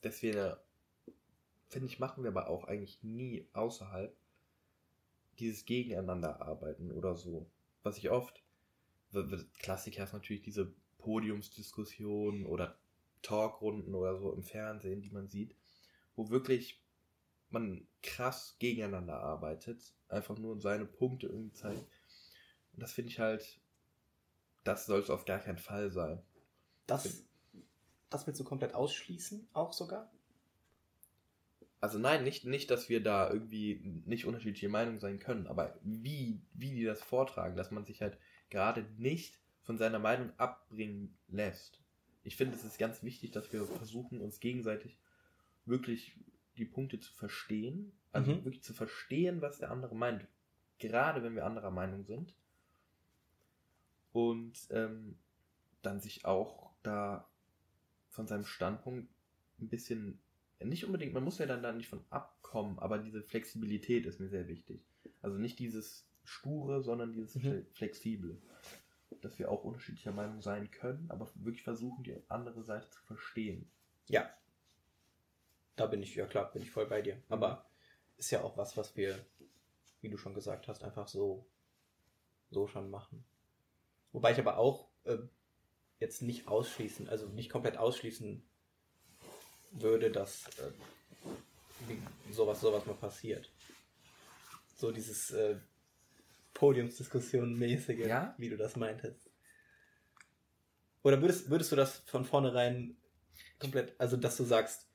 [0.00, 0.62] dass wir,
[1.68, 4.16] finde ich, machen wir aber auch eigentlich nie außerhalb
[5.38, 7.46] dieses Gegeneinander arbeiten oder so.
[7.82, 8.42] Was ich oft,
[9.58, 12.78] Klassiker ist natürlich diese Podiumsdiskussionen oder
[13.22, 15.56] Talkrunden oder so im Fernsehen, die man sieht,
[16.16, 16.80] wo wirklich
[17.50, 21.84] man krass gegeneinander arbeitet, einfach nur seine Punkte irgendwie zeigt.
[22.72, 23.60] Und das finde ich halt,
[24.64, 26.22] das soll es auf gar keinen Fall sein.
[26.86, 27.24] das,
[28.10, 30.10] das willst du komplett ausschließen, auch sogar?
[31.80, 36.40] Also nein, nicht, nicht, dass wir da irgendwie nicht unterschiedliche Meinungen sein können, aber wie,
[36.54, 38.18] wie die das vortragen, dass man sich halt
[38.50, 39.41] gerade nicht
[39.72, 41.80] von seiner Meinung abbringen lässt.
[42.24, 44.98] Ich finde, es ist ganz wichtig, dass wir versuchen, uns gegenseitig
[45.64, 46.14] wirklich
[46.58, 47.90] die Punkte zu verstehen.
[48.12, 48.44] Also Mhm.
[48.44, 50.26] wirklich zu verstehen, was der andere meint.
[50.78, 52.34] Gerade wenn wir anderer Meinung sind.
[54.12, 55.16] Und ähm,
[55.80, 57.26] dann sich auch da
[58.10, 59.08] von seinem Standpunkt
[59.58, 60.20] ein bisschen,
[60.62, 64.28] nicht unbedingt, man muss ja dann da nicht von abkommen, aber diese Flexibilität ist mir
[64.28, 64.84] sehr wichtig.
[65.22, 67.40] Also nicht dieses sture, sondern dieses Mhm.
[67.40, 68.36] fle- flexible.
[69.20, 73.70] Dass wir auch unterschiedlicher Meinung sein können, aber wirklich versuchen, die andere Seite zu verstehen.
[74.06, 74.30] Ja.
[75.76, 77.22] Da bin ich, ja klar, bin ich voll bei dir.
[77.28, 77.66] Aber
[78.16, 79.24] ist ja auch was, was wir,
[80.00, 81.46] wie du schon gesagt hast, einfach so,
[82.50, 83.24] so schon machen.
[84.12, 85.18] Wobei ich aber auch äh,
[85.98, 88.42] jetzt nicht ausschließen, also nicht komplett ausschließen
[89.72, 90.72] würde, dass äh,
[92.32, 93.50] sowas, sowas mal passiert.
[94.76, 95.56] So dieses äh,
[96.54, 98.34] Podiumsdiskussion-mäßige, Ja?
[98.38, 99.30] wie du das meintest.
[101.02, 102.96] Oder würdest, würdest du das von vornherein
[103.58, 104.88] komplett, also dass du sagst,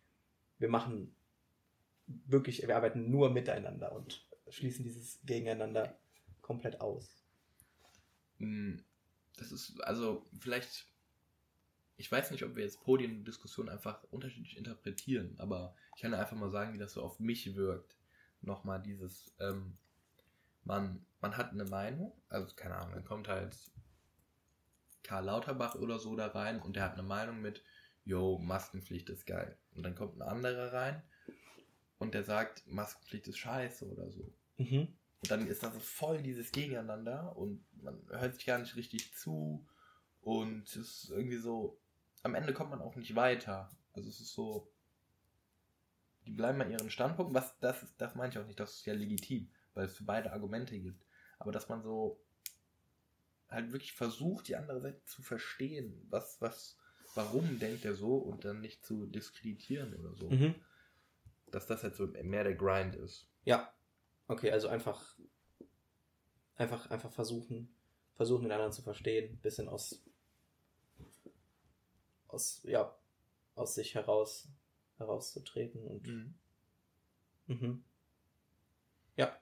[0.59, 1.13] wir machen
[2.07, 5.99] wirklich, wir arbeiten nur miteinander und schließen dieses Gegeneinander
[6.41, 7.23] komplett aus.
[8.37, 8.77] Mm,
[9.37, 10.87] Das ist, also, vielleicht,
[11.97, 16.49] ich weiß nicht, ob wir jetzt Podiumdiskussionen einfach unterschiedlich interpretieren, aber ich kann einfach mal
[16.49, 17.97] sagen, wie das so auf mich wirkt.
[18.41, 19.77] Nochmal dieses, ähm,
[20.63, 23.55] man, man hat eine Meinung, also keine Ahnung, dann kommt halt
[25.03, 27.63] Karl Lauterbach oder so da rein und der hat eine Meinung mit,
[28.03, 29.57] yo, Maskenpflicht ist geil.
[29.73, 31.01] Und dann kommt ein anderer rein
[31.97, 34.33] und der sagt, Maskenpflicht ist scheiße oder so.
[34.57, 34.87] Mhm.
[35.21, 39.13] Und dann ist das so voll dieses Gegeneinander und man hört sich gar nicht richtig
[39.15, 39.67] zu
[40.21, 41.79] und es ist irgendwie so,
[42.23, 43.69] am Ende kommt man auch nicht weiter.
[43.93, 44.71] Also es ist so,
[46.25, 48.93] die bleiben bei ihren Standpunkt, was das das meine ich auch nicht, das ist ja
[48.93, 51.06] legitim, weil es für beide Argumente gibt.
[51.39, 52.19] Aber dass man so
[53.49, 56.77] halt wirklich versucht, die andere Seite zu verstehen, was, was,
[57.15, 60.29] warum denkt er so und dann nicht zu diskreditieren oder so.
[60.29, 60.55] Mhm.
[61.51, 63.27] Dass das halt so mehr der Grind ist.
[63.45, 63.73] Ja.
[64.27, 65.17] Okay, also einfach,
[66.55, 67.73] einfach, einfach versuchen,
[68.15, 70.03] versuchen den anderen zu verstehen, bisschen aus,
[72.27, 72.93] aus, ja,
[73.55, 74.49] aus sich heraus,
[74.97, 76.35] herauszutreten und, Mhm.
[77.47, 77.83] mhm.
[79.15, 79.39] ja.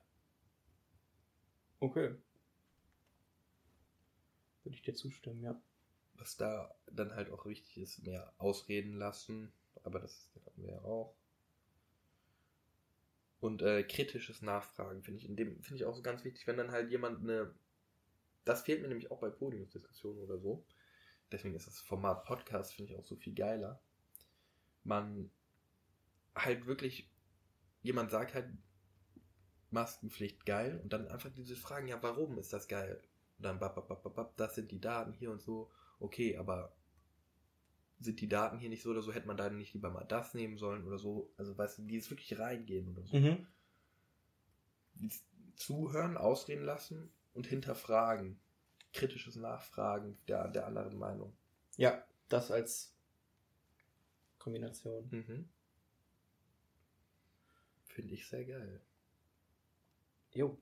[1.79, 2.15] Okay.
[4.63, 5.61] Würde ich dir zustimmen, ja.
[6.15, 9.51] Was da dann halt auch wichtig ist, mehr ausreden lassen,
[9.83, 11.15] aber das hatten wir ja auch.
[13.39, 16.57] Und äh, kritisches Nachfragen finde ich in dem finde ich auch so ganz wichtig, wenn
[16.57, 17.53] dann halt jemand eine
[18.45, 20.63] das fehlt mir nämlich auch bei Podiumsdiskussionen oder so.
[21.31, 23.81] Deswegen ist das Format Podcast finde ich auch so viel geiler.
[24.83, 25.31] Man
[26.35, 27.09] halt wirklich
[27.81, 28.47] jemand sagt halt
[29.71, 33.01] Maskenpflicht geil und dann einfach diese Fragen, ja, warum ist das geil?
[33.37, 35.69] Und dann bap, bap, bap, bap, bap, das sind die Daten hier und so.
[35.99, 36.73] Okay, aber
[37.99, 40.33] sind die Daten hier nicht so oder so, hätte man da nicht lieber mal das
[40.33, 41.31] nehmen sollen oder so.
[41.37, 43.17] Also weißt du, dieses wirklich reingehen oder so.
[43.17, 43.47] Mhm.
[45.55, 48.39] Zuhören, ausreden lassen und hinterfragen.
[48.93, 51.35] Kritisches Nachfragen der, der anderen Meinung.
[51.77, 52.93] Ja, das als
[54.39, 55.07] Kombination.
[55.09, 55.49] Mhm.
[57.87, 58.81] Finde ich sehr geil.
[60.35, 60.57] Jo.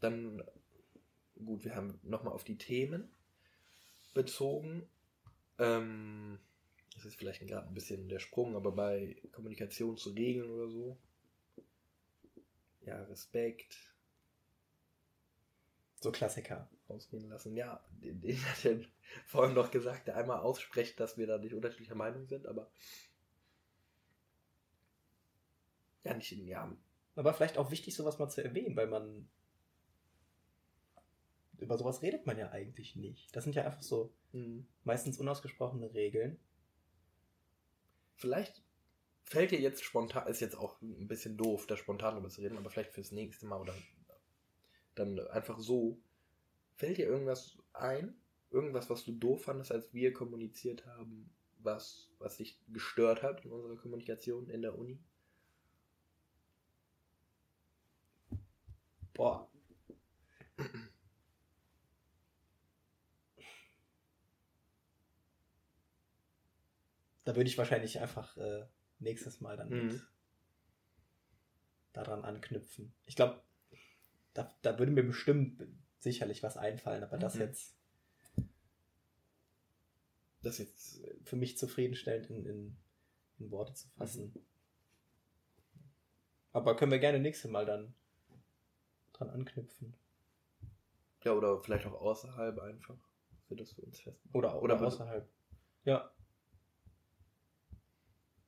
[0.00, 0.42] Dann,
[1.44, 3.08] gut, wir haben nochmal auf die Themen
[4.14, 4.88] bezogen.
[5.58, 6.38] Ähm,
[6.94, 10.98] das ist vielleicht gerade ein bisschen der Sprung, aber bei Kommunikationsregeln oder so.
[12.84, 13.76] Ja, Respekt,
[16.02, 16.68] So Klassiker.
[16.88, 17.56] ausgehen lassen.
[17.56, 18.80] Ja, den, den hat er
[19.26, 22.70] vorhin noch gesagt, der einmal ausspricht, dass wir da nicht unterschiedlicher Meinung sind, aber.
[26.04, 26.74] Ja, nicht in ja.
[27.14, 29.28] Aber vielleicht auch wichtig, sowas mal zu erwähnen, weil man.
[31.58, 33.34] Über sowas redet man ja eigentlich nicht.
[33.36, 34.66] Das sind ja einfach so hm.
[34.82, 36.40] meistens unausgesprochene Regeln.
[38.16, 38.64] Vielleicht
[39.22, 42.58] fällt dir jetzt spontan, ist jetzt auch ein bisschen doof, da spontan drüber zu reden,
[42.58, 43.74] aber vielleicht fürs nächste Mal oder
[44.94, 46.00] dann einfach so.
[46.74, 48.14] Fällt dir irgendwas ein?
[48.50, 53.52] Irgendwas, was du doof fandest, als wir kommuniziert haben, was, was dich gestört hat in
[53.52, 54.98] unserer Kommunikation in der Uni?
[59.14, 59.48] Boah.
[67.24, 68.66] Da würde ich wahrscheinlich einfach äh,
[68.98, 70.02] nächstes Mal dann mit Mhm.
[71.92, 72.94] daran anknüpfen.
[73.06, 73.42] Ich glaube,
[74.34, 75.62] da, da würde mir bestimmt
[76.00, 77.40] sicherlich was einfallen, aber das Mhm.
[77.42, 77.76] jetzt
[80.42, 81.00] Das jetzt.
[81.24, 82.76] für mich zufriedenstellend in, in,
[83.38, 84.34] in Worte zu fassen.
[86.52, 87.94] Aber können wir gerne nächstes Mal dann
[89.12, 89.94] dran anknüpfen.
[91.24, 92.96] Ja, oder vielleicht auch außerhalb einfach.
[93.48, 94.18] Wir das für uns fest.
[94.32, 95.28] Oder, Oder oder außerhalb.
[95.84, 96.10] Ja.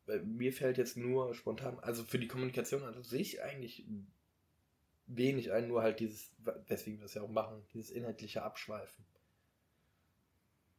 [0.06, 3.86] Weil mir fällt jetzt nur spontan, also für die Kommunikation an sich eigentlich
[5.06, 6.34] wenig ein, nur halt dieses,
[6.66, 9.04] weswegen wir das ja auch machen, dieses inhaltliche Abschweifen.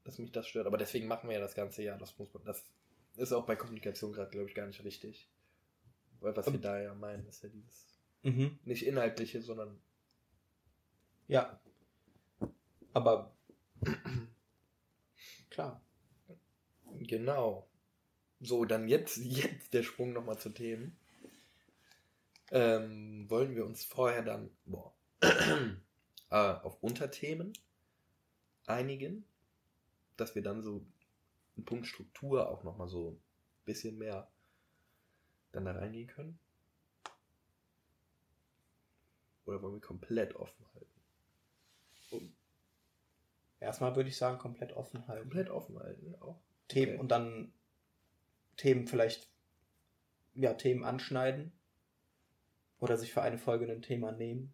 [0.03, 0.67] Dass mich das stört.
[0.67, 1.97] Aber deswegen machen wir ja das ganze Jahr.
[1.97, 2.63] Das muss man, das
[3.15, 5.29] ist auch bei Kommunikation gerade, glaube ich, gar nicht richtig.
[6.19, 7.94] Weil was wir da ja meinen, ist ja dieses
[8.25, 8.57] Mhm.
[8.65, 9.79] nicht inhaltliche, sondern
[11.27, 11.59] Ja.
[12.93, 13.35] Aber
[15.49, 15.81] klar.
[16.99, 17.67] Genau.
[18.39, 20.97] So, dann jetzt, jetzt der Sprung nochmal zu Themen.
[22.51, 25.75] Ähm, wollen wir uns vorher dann boah, äh,
[26.29, 27.53] auf Unterthemen
[28.65, 29.25] einigen,
[30.17, 30.85] dass wir dann so
[31.55, 33.21] einen Punkt Struktur auch nochmal so ein
[33.65, 34.31] bisschen mehr
[35.51, 36.39] dann da reingehen können?
[39.45, 42.35] Oder wollen wir komplett offen halten?
[43.59, 45.23] Erstmal würde ich sagen, komplett offen halten.
[45.23, 46.41] Komplett offen halten auch.
[46.67, 46.99] Themen okay.
[47.01, 47.53] und dann
[48.57, 49.29] Themen vielleicht,
[50.33, 51.51] ja, Themen anschneiden.
[52.79, 54.53] Oder sich für eine Folge ein Thema nehmen.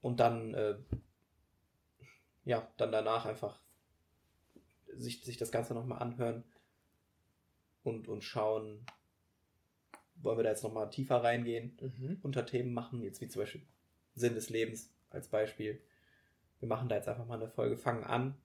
[0.00, 0.78] Und dann, äh,
[2.44, 3.60] ja, dann danach einfach
[4.96, 6.44] sich, sich das Ganze nochmal anhören
[7.82, 8.84] und, und schauen,
[10.22, 11.76] wollen wir da jetzt nochmal tiefer reingehen.
[11.80, 12.18] Mhm.
[12.22, 13.62] Unterthemen machen, jetzt wie zum Beispiel
[14.14, 15.80] Sinn des Lebens als Beispiel.
[16.58, 18.36] Wir machen da jetzt einfach mal eine Folge, fangen an,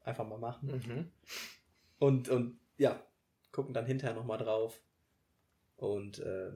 [0.00, 1.10] einfach mal machen Mhm.
[1.98, 3.02] und, und ja,
[3.52, 4.80] gucken dann hinterher nochmal drauf
[5.76, 6.52] und äh,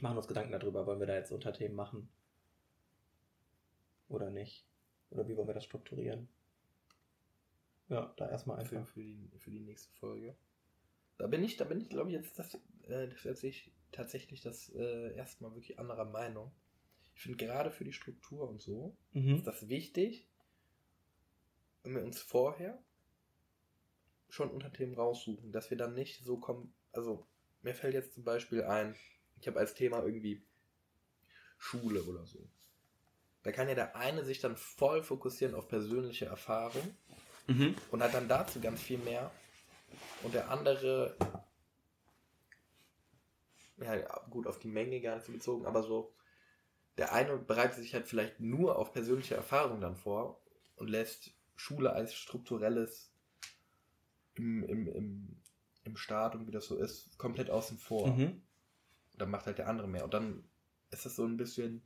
[0.00, 2.08] machen uns Gedanken darüber, wollen wir da jetzt Unterthemen machen
[4.08, 4.66] oder nicht.
[5.10, 6.28] Oder wie wollen wir das strukturieren?
[7.88, 8.92] Ja, da erstmal für, einfach.
[8.92, 10.36] für, die, für die nächste Folge.
[11.18, 15.14] Da bin ich, da bin ich, glaube ich, jetzt das, äh, sich tatsächlich das äh,
[15.16, 16.52] erste Mal wirklich anderer Meinung.
[17.14, 19.36] Ich finde gerade für die Struktur und so Mhm.
[19.36, 20.28] ist das wichtig,
[21.82, 22.82] wenn wir uns vorher
[24.28, 27.26] schon Unterthemen raussuchen, dass wir dann nicht so kommen, also
[27.62, 28.96] mir fällt jetzt zum Beispiel ein,
[29.40, 30.42] ich habe als Thema irgendwie
[31.58, 32.46] Schule oder so.
[33.44, 36.96] Da kann ja der eine sich dann voll fokussieren auf persönliche Erfahrung
[37.46, 37.74] Mhm.
[37.90, 39.30] und hat dann dazu ganz viel mehr.
[40.22, 41.14] Und der andere,
[43.78, 46.14] ja, gut, auf die Menge gar nicht so bezogen, aber so,
[46.96, 50.40] der eine bereitet sich halt vielleicht nur auf persönliche Erfahrung dann vor
[50.76, 53.12] und lässt Schule als strukturelles
[54.34, 55.36] im, im, im,
[55.84, 58.08] im Staat und wie das so ist, komplett außen vor.
[58.08, 58.42] Mhm.
[59.12, 60.04] Und dann macht halt der andere mehr.
[60.04, 60.44] Und dann
[60.90, 61.82] ist es so ein bisschen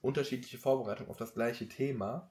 [0.00, 2.30] unterschiedliche Vorbereitung auf das gleiche Thema,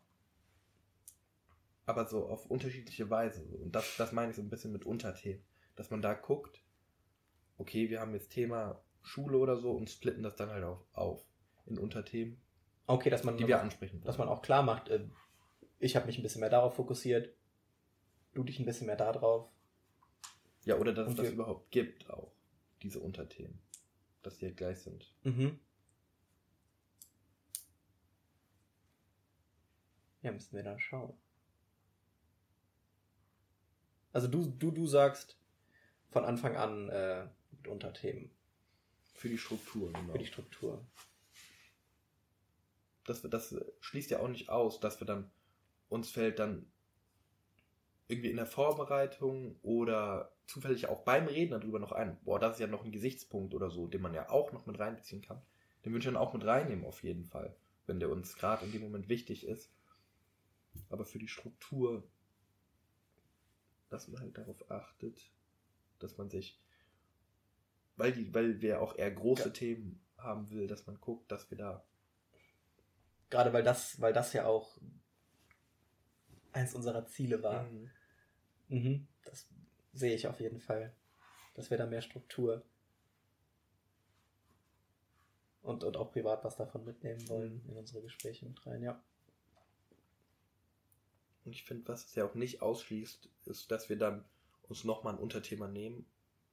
[1.86, 3.44] aber so auf unterschiedliche Weise.
[3.44, 5.44] Und das, das meine ich so ein bisschen mit Unterthemen.
[5.76, 6.65] Dass man da guckt,
[7.58, 11.26] okay, wir haben jetzt Thema Schule oder so und splitten das dann halt auf, auf
[11.66, 12.42] in Unterthemen,
[12.88, 14.02] Okay, dass man, die wir ansprechen.
[14.04, 15.08] dass man auch klar macht, äh,
[15.80, 17.36] ich habe mich ein bisschen mehr darauf fokussiert,
[18.34, 19.50] du dich ein bisschen mehr darauf.
[20.64, 22.32] ja, oder dass es das überhaupt gibt auch,
[22.82, 23.60] diese Unterthemen.
[24.22, 25.14] Dass die halt gleich sind.
[25.24, 25.60] Mhm.
[30.22, 31.14] Ja, müssen wir dann schauen.
[34.12, 35.38] Also du, du, du sagst
[36.10, 37.28] von Anfang an äh,
[37.66, 38.30] mit Unterthemen
[39.14, 40.14] Für die Struktur, genau.
[40.14, 40.86] für die Struktur.
[43.06, 45.32] das, das schließt ja auch nicht aus, dass wir dann,
[45.90, 46.66] uns fällt dann
[48.08, 52.60] irgendwie in der Vorbereitung oder zufällig auch beim Reden darüber noch ein, boah, das ist
[52.60, 55.42] ja noch ein Gesichtspunkt oder so, den man ja auch noch mit reinbeziehen kann.
[55.84, 57.56] Den würde ich dann auch mit reinnehmen auf jeden Fall,
[57.88, 59.72] wenn der uns gerade in dem Moment wichtig ist.
[60.90, 62.04] Aber für die Struktur,
[63.90, 65.32] dass man halt darauf achtet,
[66.00, 66.60] dass man sich,
[67.98, 69.50] weil, die, weil wir auch eher große Ja.
[69.50, 71.86] Themen haben will, dass man guckt, dass wir da
[73.30, 74.78] Gerade weil das, weil das ja auch
[76.52, 77.64] eins unserer Ziele war.
[77.64, 77.92] Mhm.
[78.70, 79.08] Mhm.
[79.26, 79.48] Das
[79.94, 80.94] sehe ich auf jeden Fall.
[81.54, 82.64] Dass wir da mehr Struktur
[85.62, 89.02] und, und auch privat was davon mitnehmen wollen in unsere Gespräche mit rein, ja.
[91.44, 94.26] Und ich finde, was es ja auch nicht ausschließt, ist, dass wir dann
[94.64, 96.06] uns nochmal ein Unterthema nehmen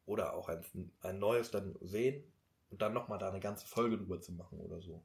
[0.07, 0.65] oder auch ein,
[1.01, 2.25] ein neues dann sehen
[2.71, 5.03] und dann nochmal da eine ganze Folge drüber zu machen oder so.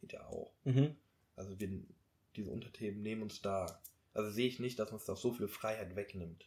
[0.00, 0.52] Geht ja auch.
[0.64, 0.96] Mhm.
[1.36, 1.82] Also wir,
[2.36, 3.82] diese Unterthemen nehmen uns da.
[4.14, 6.46] Also sehe ich nicht, dass uns das so viel Freiheit wegnimmt.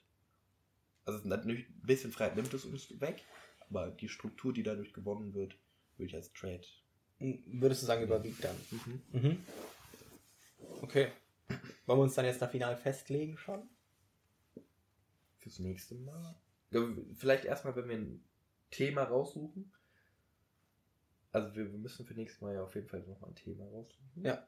[1.06, 3.24] Also natürlich ein bisschen Freiheit nimmt es uns weg,
[3.70, 5.58] aber die Struktur, die dadurch gewonnen wird,
[5.98, 6.64] würde ich als Trade.
[7.20, 8.56] Würdest du sagen, überwiegt dann?
[8.72, 9.02] Mhm.
[9.12, 9.46] Mhm.
[10.82, 11.12] Okay.
[11.86, 13.70] Wollen wir uns dann jetzt da final festlegen schon?
[15.40, 16.36] Fürs nächste Mal.
[17.16, 18.24] Vielleicht erstmal, wenn wir ein
[18.72, 19.72] Thema raussuchen.
[21.32, 24.24] Also wir, wir müssen für nächstes Mal ja auf jeden Fall nochmal ein Thema raussuchen.
[24.24, 24.48] Ja.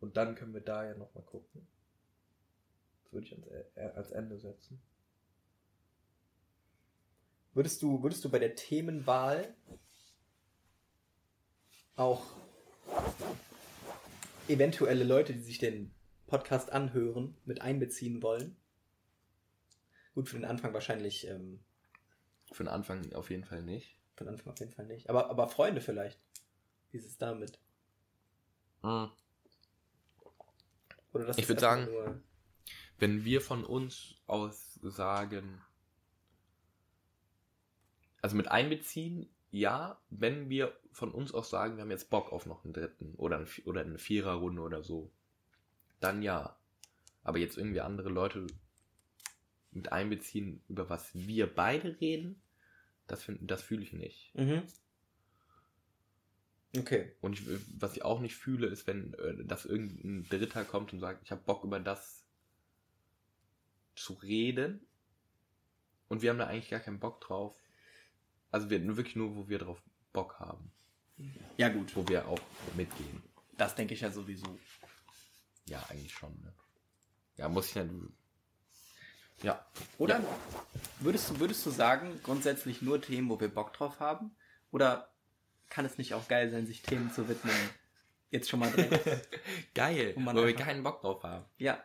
[0.00, 1.66] Und dann können wir da ja nochmal gucken.
[3.02, 4.80] Das würde ich ans, äh, als Ende setzen.
[7.52, 9.54] Würdest du, würdest du bei der Themenwahl
[11.96, 12.24] auch
[14.48, 15.92] eventuelle Leute, die sich den
[16.26, 18.56] Podcast anhören, mit einbeziehen wollen?
[20.14, 21.60] Gut, für den Anfang wahrscheinlich, ähm,
[22.52, 23.96] Für den Anfang auf jeden Fall nicht.
[24.16, 25.08] für den Anfang auf jeden Fall nicht.
[25.08, 26.20] Aber, aber Freunde vielleicht.
[26.90, 27.58] Wie ist es damit?
[28.82, 29.12] Oder
[31.26, 32.22] das Ich ist würd erstmal sagen- nur-
[32.98, 35.62] Wenn wir von uns aus sagen,
[38.20, 42.44] also mit einbeziehen, ja, wenn wir von uns aus sagen, wir haben jetzt Bock auf
[42.46, 45.10] noch einen dritten oder, ein, oder eine Viererrunde oder so,
[46.00, 46.56] dann ja.
[47.22, 48.46] Aber jetzt irgendwie andere Leute
[49.72, 52.42] mit einbeziehen, über was wir beide reden,
[53.06, 54.34] das, find- das fühle ich nicht.
[54.34, 54.62] Mhm.
[56.76, 57.12] Okay.
[57.20, 57.46] Und ich,
[57.80, 61.30] was ich auch nicht fühle, ist, wenn äh, dass irgendein Dritter kommt und sagt, ich
[61.32, 62.24] habe Bock über das
[63.96, 64.86] zu reden
[66.08, 67.54] und wir haben da eigentlich gar keinen Bock drauf.
[68.52, 70.70] Also wir wirklich nur, wo wir drauf Bock haben,
[71.56, 71.94] Ja, gut.
[71.96, 72.40] wo wir auch
[72.76, 73.22] mitgehen.
[73.56, 74.58] Das denke ich ja sowieso.
[75.66, 76.32] Ja, eigentlich schon.
[76.40, 76.52] Ne?
[77.36, 77.84] Ja, muss ich ja.
[79.42, 79.64] Ja.
[79.98, 80.22] Oder
[81.00, 84.34] würdest, du, würdest du sagen, grundsätzlich nur Themen, wo wir Bock drauf haben?
[84.70, 85.10] Oder
[85.68, 87.54] kann es nicht auch geil sein, sich Themen zu widmen?
[88.30, 88.88] Jetzt schon mal drin.
[89.74, 91.44] Geil, Wo wo wir keinen Bock drauf haben.
[91.58, 91.82] ja,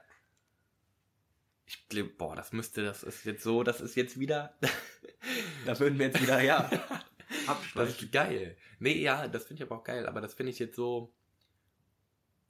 [1.65, 4.55] Ich glaube, boah, das müsste, das ist jetzt so, das ist jetzt wieder.
[5.65, 6.69] da würden wir jetzt wieder, ja,
[7.29, 7.95] Das abschweifen.
[8.05, 8.57] ist geil.
[8.77, 11.11] Nee, ja, das finde ich aber auch geil, aber das finde ich jetzt so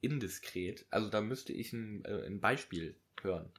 [0.02, 0.86] indiskret.
[0.90, 3.50] Also da müsste ich ein, äh, ein Beispiel hören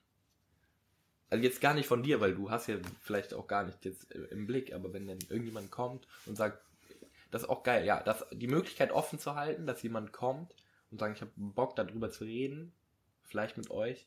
[1.28, 4.10] also jetzt gar nicht von dir, weil du hast ja vielleicht auch gar nicht jetzt
[4.12, 6.62] im Blick, aber wenn dann irgendjemand kommt und sagt,
[7.30, 10.54] das ist auch geil, ja, das, die Möglichkeit offen zu halten, dass jemand kommt
[10.90, 12.72] und sagt, ich habe Bock darüber zu reden,
[13.22, 14.06] vielleicht mit euch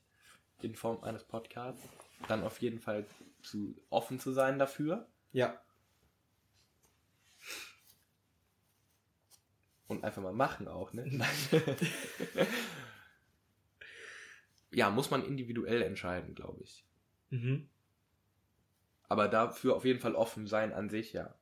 [0.61, 1.81] in Form eines Podcasts,
[2.27, 3.05] dann auf jeden Fall
[3.41, 5.07] zu offen zu sein dafür.
[5.31, 5.61] Ja.
[9.87, 11.05] Und einfach mal machen auch, ne?
[14.71, 16.85] ja, muss man individuell entscheiden, glaube ich.
[17.29, 17.69] Mhm.
[19.07, 21.35] Aber dafür auf jeden Fall offen sein an sich, ja.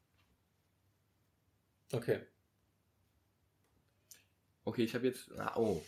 [1.91, 2.21] Okay.
[4.63, 5.31] Okay, ich habe jetzt.
[5.37, 5.81] Ah, oh.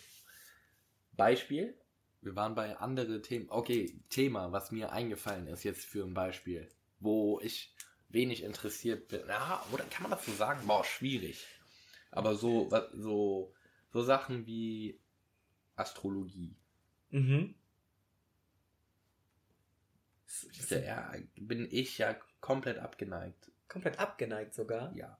[1.14, 1.78] Beispiel.
[2.22, 3.50] Wir waren bei andere Themen.
[3.50, 6.70] Okay, Thema, was mir eingefallen ist jetzt für ein Beispiel,
[7.00, 7.74] wo ich
[8.10, 9.22] wenig interessiert bin.
[9.28, 10.66] Ja, oder kann man dazu sagen?
[10.68, 11.46] Boah, schwierig.
[12.12, 13.54] Aber so, so,
[13.92, 15.00] so Sachen wie
[15.76, 16.58] Astrologie.
[17.12, 17.56] Mhm.
[20.44, 23.52] Ist ja bin ich ja komplett abgeneigt.
[23.68, 24.96] Komplett abgeneigt sogar.
[24.96, 25.20] Ja.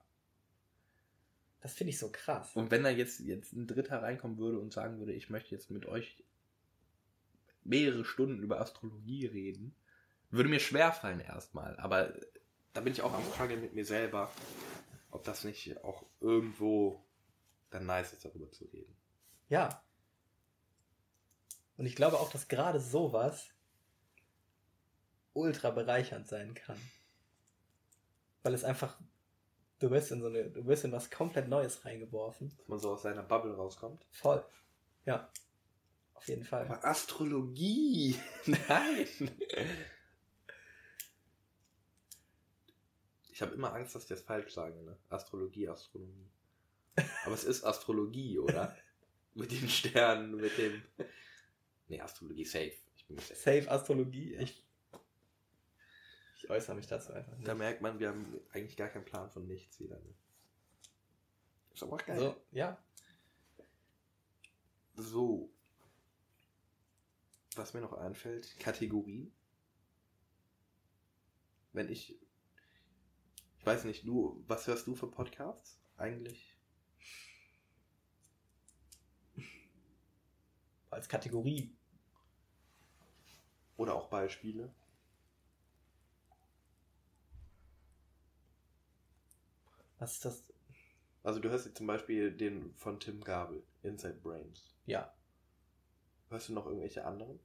[1.60, 2.56] Das finde ich so krass.
[2.56, 5.70] Und wenn da jetzt, jetzt ein Dritter reinkommen würde und sagen würde, ich möchte jetzt
[5.70, 6.24] mit euch
[7.64, 9.74] mehrere Stunden über Astrologie reden,
[10.30, 11.78] würde mir schwerfallen erstmal.
[11.78, 12.14] Aber
[12.72, 14.32] da bin ich auch am Struggeln mit mir selber,
[15.10, 17.04] ob das nicht auch irgendwo
[17.70, 18.96] dann nice ist, darüber zu reden.
[19.48, 19.82] Ja.
[21.76, 23.48] Und ich glaube auch, dass gerade sowas
[25.32, 26.78] ultra bereichernd sein kann.
[28.42, 28.98] Weil es einfach,
[29.78, 32.52] du wirst in so eine, du wirst in was komplett Neues reingeworfen.
[32.56, 34.04] Dass man so aus seiner Bubble rauskommt.
[34.10, 34.44] Voll.
[35.04, 35.30] Ja.
[36.14, 36.66] Auf jeden Fall.
[36.66, 38.14] Aber Astrologie!
[38.46, 39.08] Nein!
[43.32, 44.98] Ich habe immer Angst, dass ich das falsch sage, ne?
[45.08, 46.30] Astrologie, Astronomie.
[47.24, 48.76] Aber es ist Astrologie, oder?
[49.34, 50.82] mit den Sternen, mit dem.
[51.88, 52.74] Nee, Astrologie safe.
[52.96, 53.34] Ich bin safe.
[53.34, 54.34] Safe Astrologie.
[54.36, 54.62] Ich,
[56.42, 57.46] ich äußere mich dazu einfach nicht.
[57.46, 59.98] Da merkt man, wir haben eigentlich gar keinen Plan von nichts wieder.
[59.98, 60.14] Ne?
[61.74, 62.18] Ist aber auch geil.
[62.18, 62.82] So, ja.
[64.94, 65.52] So.
[67.56, 69.34] Was mir noch einfällt, Kategorien.
[71.72, 72.18] Wenn ich.
[73.58, 76.56] Ich weiß nicht, du, was hörst du für Podcasts eigentlich?
[80.88, 81.76] Als Kategorie.
[83.76, 84.74] Oder auch Beispiele?
[90.00, 90.52] Was ist das?
[91.22, 94.74] Also du hörst jetzt zum Beispiel den von Tim Gabel, Inside Brains.
[94.86, 95.14] Ja.
[96.30, 97.38] Hörst du noch irgendwelche anderen?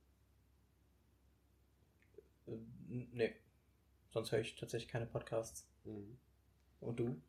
[2.47, 3.35] Äh, n- nee.
[4.11, 5.67] Sonst höre ich tatsächlich keine Podcasts.
[5.83, 6.17] Mhm.
[6.79, 7.21] Und du?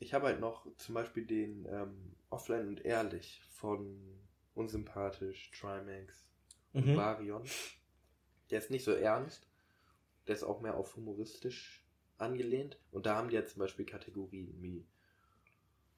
[0.00, 4.18] Ich habe halt noch zum Beispiel den ähm, Offline und Ehrlich von
[4.54, 6.24] Unsympathisch, Trimax
[6.72, 6.96] und Mhm.
[6.96, 7.44] Varion.
[8.50, 9.46] Der ist nicht so ernst.
[10.26, 11.83] Der ist auch mehr auf humoristisch
[12.18, 12.78] angelehnt.
[12.90, 14.84] Und da haben die ja zum Beispiel Kategorien wie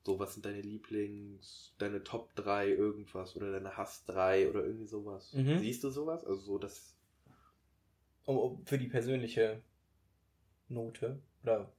[0.04, 4.86] so, was sind deine Lieblings, deine Top 3 irgendwas oder deine Hass 3 oder irgendwie
[4.86, 5.32] sowas.
[5.32, 5.58] Mhm.
[5.58, 6.24] Siehst du sowas?
[6.24, 6.96] Also so, das
[8.26, 9.62] Um, um, für die persönliche
[10.68, 11.22] Note.
[11.44, 11.72] Oder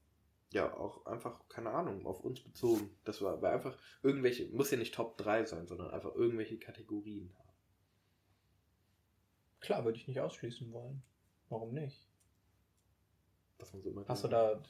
[0.52, 2.90] ja auch einfach, keine Ahnung, auf uns bezogen.
[3.04, 7.34] Das war, war einfach irgendwelche, muss ja nicht Top 3 sein, sondern einfach irgendwelche Kategorien
[7.38, 7.50] haben.
[9.60, 11.04] klar, würde ich nicht ausschließen wollen.
[11.50, 12.07] Warum nicht?
[13.60, 14.62] Was man so immer Hast du da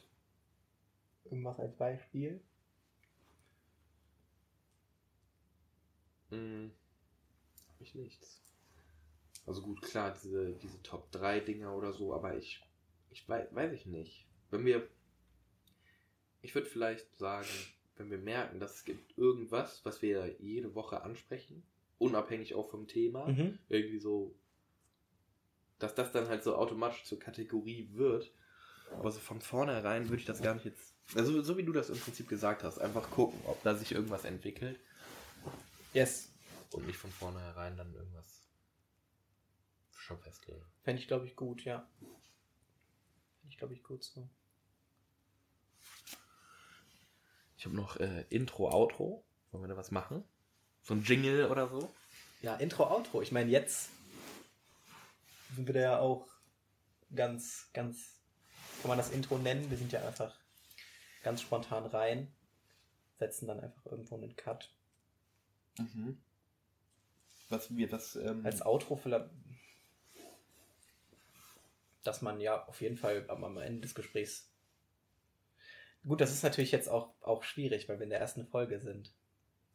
[1.26, 2.42] irgendwas als Beispiel?
[6.30, 6.72] Hm,
[7.70, 8.42] hab ich nichts.
[9.46, 12.62] Also gut, klar, diese, diese Top 3 Dinger oder so, aber ich,
[13.10, 14.28] ich weiß, weiß ich nicht.
[14.52, 14.88] Wenn wir,
[16.42, 17.48] ich würde vielleicht sagen,
[17.96, 21.64] wenn wir merken, dass es gibt irgendwas, was wir jede Woche ansprechen,
[21.98, 23.58] unabhängig auch vom Thema, Mhm.
[23.70, 24.36] irgendwie so,
[25.80, 28.32] dass das dann halt so automatisch zur Kategorie wird.
[28.92, 31.90] Aber so von vornherein würde ich das gar nicht jetzt, also so wie du das
[31.90, 34.80] im Prinzip gesagt hast, einfach gucken, ob da sich irgendwas entwickelt
[35.94, 36.30] Yes.
[36.74, 38.42] und nicht von vornherein dann irgendwas
[39.96, 40.64] schon festlegen.
[40.84, 41.88] Fände ich, glaube ich, gut, ja.
[42.00, 44.28] Fände ich, glaube ich, gut so.
[47.58, 49.24] Ich habe noch äh, Intro, Outro.
[49.52, 50.24] Wollen wir da was machen?
[50.84, 51.92] So ein Jingle oder so?
[52.42, 53.22] Ja, Intro, Outro.
[53.22, 53.90] Ich meine, jetzt
[55.56, 56.28] sind wir da ja auch
[57.16, 58.17] ganz, ganz,
[58.88, 59.70] kann man das Intro nennen?
[59.70, 60.34] Wir sind ja einfach
[61.22, 62.32] ganz spontan rein,
[63.20, 64.74] setzen dann einfach irgendwo einen Cut.
[65.78, 66.18] Mhm.
[67.50, 69.26] Was wir, was, ähm, Als Outro vielleicht,
[72.06, 74.50] dass man ja auf jeden Fall am am Ende des Gesprächs.
[76.06, 79.14] Gut, das ist natürlich jetzt auch, auch schwierig, weil wir in der ersten Folge sind,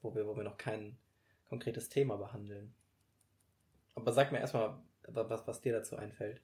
[0.01, 0.97] wo wir, wo wir noch kein
[1.51, 2.75] konkretes Thema behandeln.
[3.95, 6.41] Aber sag mir erstmal, was, was dir dazu einfällt.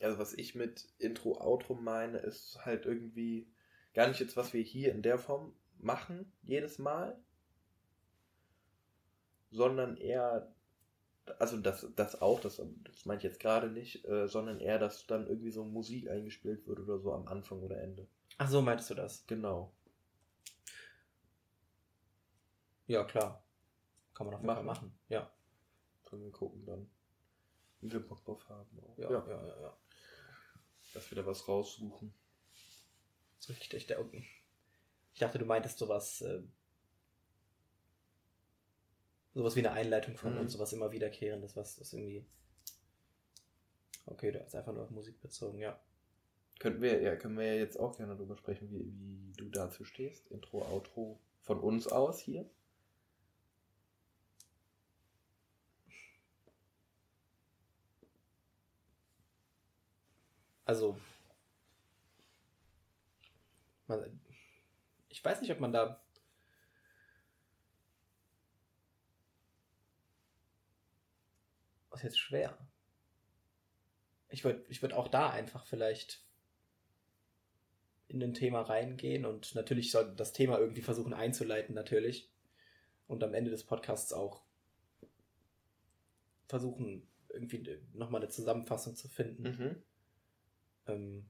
[0.00, 3.50] Also was ich mit Intro, Outro meine, ist halt irgendwie
[3.94, 7.18] gar nicht jetzt, was wir hier in der Form machen, jedes Mal,
[9.50, 10.52] sondern eher,
[11.38, 15.06] also das, das auch, das, das meine ich jetzt gerade nicht, äh, sondern eher, dass
[15.06, 18.06] dann irgendwie so Musik eingespielt wird oder so am Anfang oder Ende.
[18.38, 19.26] Ach so, meintest du das?
[19.26, 19.72] Genau.
[22.86, 23.42] Ja, klar.
[24.14, 24.86] Kann man auf jeden Fall Machen.
[24.88, 24.98] machen.
[25.08, 25.30] Ja.
[26.06, 26.90] Können wir gucken dann.
[27.80, 28.80] Wie wir Bock drauf haben.
[28.80, 28.98] Auch.
[28.98, 29.60] Ja, ja, ja, ja.
[29.60, 29.76] ja.
[30.98, 32.12] Dass wir da was raussuchen.
[33.38, 33.86] So richtig.
[33.86, 34.04] Der,
[35.12, 36.42] ich dachte, du meintest sowas, äh,
[39.32, 40.40] sowas wie eine Einleitung von Mhm.
[40.40, 42.26] uns, sowas immer wiederkehrendes, was das irgendwie.
[44.06, 45.80] Okay, da ist einfach nur auf Musik bezogen, ja.
[46.58, 49.84] Könnten wir, ja, können wir ja jetzt auch gerne darüber sprechen, wie, wie du dazu
[49.84, 50.26] stehst.
[50.32, 52.50] Intro, Outro von uns aus hier.
[60.68, 60.98] Also.
[63.86, 64.20] Man,
[65.08, 66.04] ich weiß nicht, ob man da.
[71.88, 72.58] Was ist jetzt schwer?
[74.28, 76.22] Ich würde ich würd auch da einfach vielleicht
[78.08, 82.30] in ein Thema reingehen und natürlich soll das Thema irgendwie versuchen einzuleiten, natürlich.
[83.06, 84.42] Und am Ende des Podcasts auch
[86.46, 89.42] versuchen, irgendwie nochmal eine Zusammenfassung zu finden.
[89.44, 89.82] Mhm.
[90.88, 91.28] Ähm,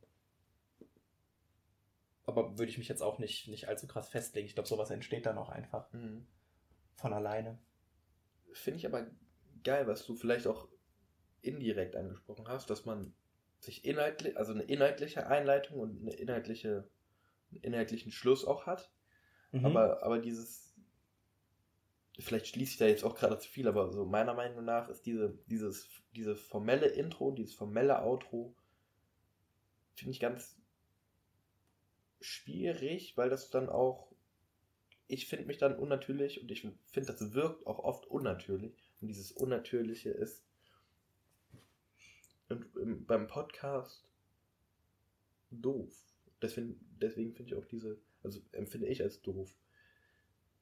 [2.27, 4.47] aber würde ich mich jetzt auch nicht, nicht allzu krass festlegen.
[4.47, 6.27] Ich glaube, sowas entsteht dann auch einfach Mhm.
[6.97, 7.59] von alleine.
[8.53, 9.07] Finde ich aber
[9.65, 10.69] geil, was du vielleicht auch
[11.41, 13.15] indirekt angesprochen hast, dass man
[13.61, 16.89] sich inhaltlich, also eine inhaltliche Einleitung und eine inhaltliche,
[17.51, 18.91] einen inhaltlichen Schluss auch hat.
[19.53, 19.65] Mhm.
[19.65, 20.75] Aber, aber dieses,
[22.19, 25.07] vielleicht schließe ich da jetzt auch gerade zu viel, aber so meiner Meinung nach ist
[25.07, 28.55] diese, dieses, diese formelle Intro, dieses formelle Outro,
[29.99, 30.57] finde ich ganz
[32.21, 34.13] schwierig, weil das dann auch,
[35.07, 38.93] ich finde mich dann unnatürlich und ich finde, das wirkt auch oft unnatürlich.
[39.01, 40.45] Und dieses Unnatürliche ist
[42.49, 44.09] und im, beim Podcast
[45.51, 45.95] doof.
[46.41, 49.55] Deswegen, deswegen finde ich auch diese, also empfinde ich als doof.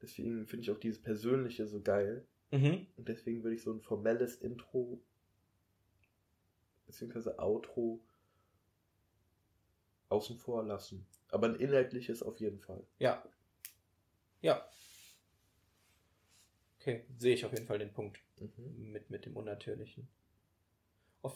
[0.02, 2.26] Deswegen finde ich auch dieses Persönliche so geil.
[2.50, 2.86] Mhm.
[2.96, 5.00] Und deswegen würde ich so ein formelles Intro
[6.86, 8.00] beziehungsweise Outro
[10.08, 11.06] außen vor lassen.
[11.30, 12.84] Aber ein inhaltliches auf jeden Fall.
[12.98, 13.22] Ja.
[14.40, 14.68] Ja.
[16.78, 18.92] Okay, sehe ich auf jeden Fall den Punkt Mhm.
[18.92, 20.08] mit, mit dem Unnatürlichen.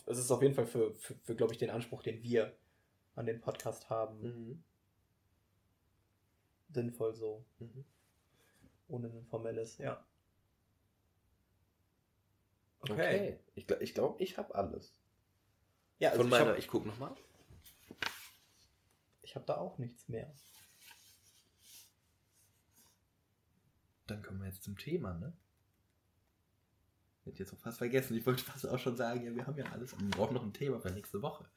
[0.07, 2.55] Es ist auf jeden Fall für, für, für glaube ich, den Anspruch, den wir
[3.17, 4.65] an den Podcast haben, Mhm.
[6.69, 7.85] sinnvoll so, Mhm.
[8.89, 10.05] ohne ein formelles, ja.
[12.83, 13.39] Okay.
[13.57, 14.95] Ich glaube, ich, glaub, ich habe alles.
[15.99, 17.15] Ja, also Von ich meiner, habe ich gucke nochmal.
[19.31, 20.35] Ich hab da auch nichts mehr.
[24.09, 25.33] Dann kommen wir jetzt zum Thema, ne?
[27.23, 28.17] Hätte jetzt auch fast vergessen.
[28.17, 29.97] Ich wollte fast auch schon sagen, ja, wir haben ja alles.
[29.97, 31.49] Wir brauchen noch ein Thema für nächste Woche.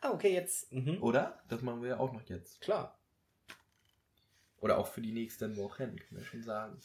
[0.00, 0.72] Ah, okay, jetzt.
[0.72, 1.00] Mhm.
[1.04, 1.40] Oder?
[1.46, 2.60] Das machen wir ja auch noch jetzt.
[2.60, 2.98] Klar.
[4.56, 6.80] Oder auch für die nächsten Wochen, können wir schon sagen.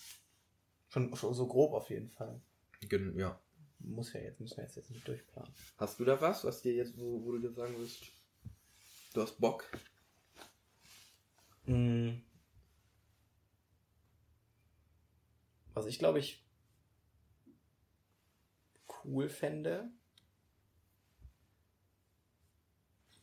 [0.90, 2.40] Schon, schon so grob auf jeden Fall.
[2.82, 3.42] Gen ja.
[3.80, 5.52] Muss ja jetzt, müssen wir jetzt, jetzt nicht durchplanen.
[5.78, 8.21] Hast du da was, was dir jetzt, wo, wo du dir sagen willst,
[9.14, 9.72] du hast Bock?
[11.66, 12.22] Mm.
[15.74, 16.46] Was ich glaube ich
[19.04, 19.90] cool fände,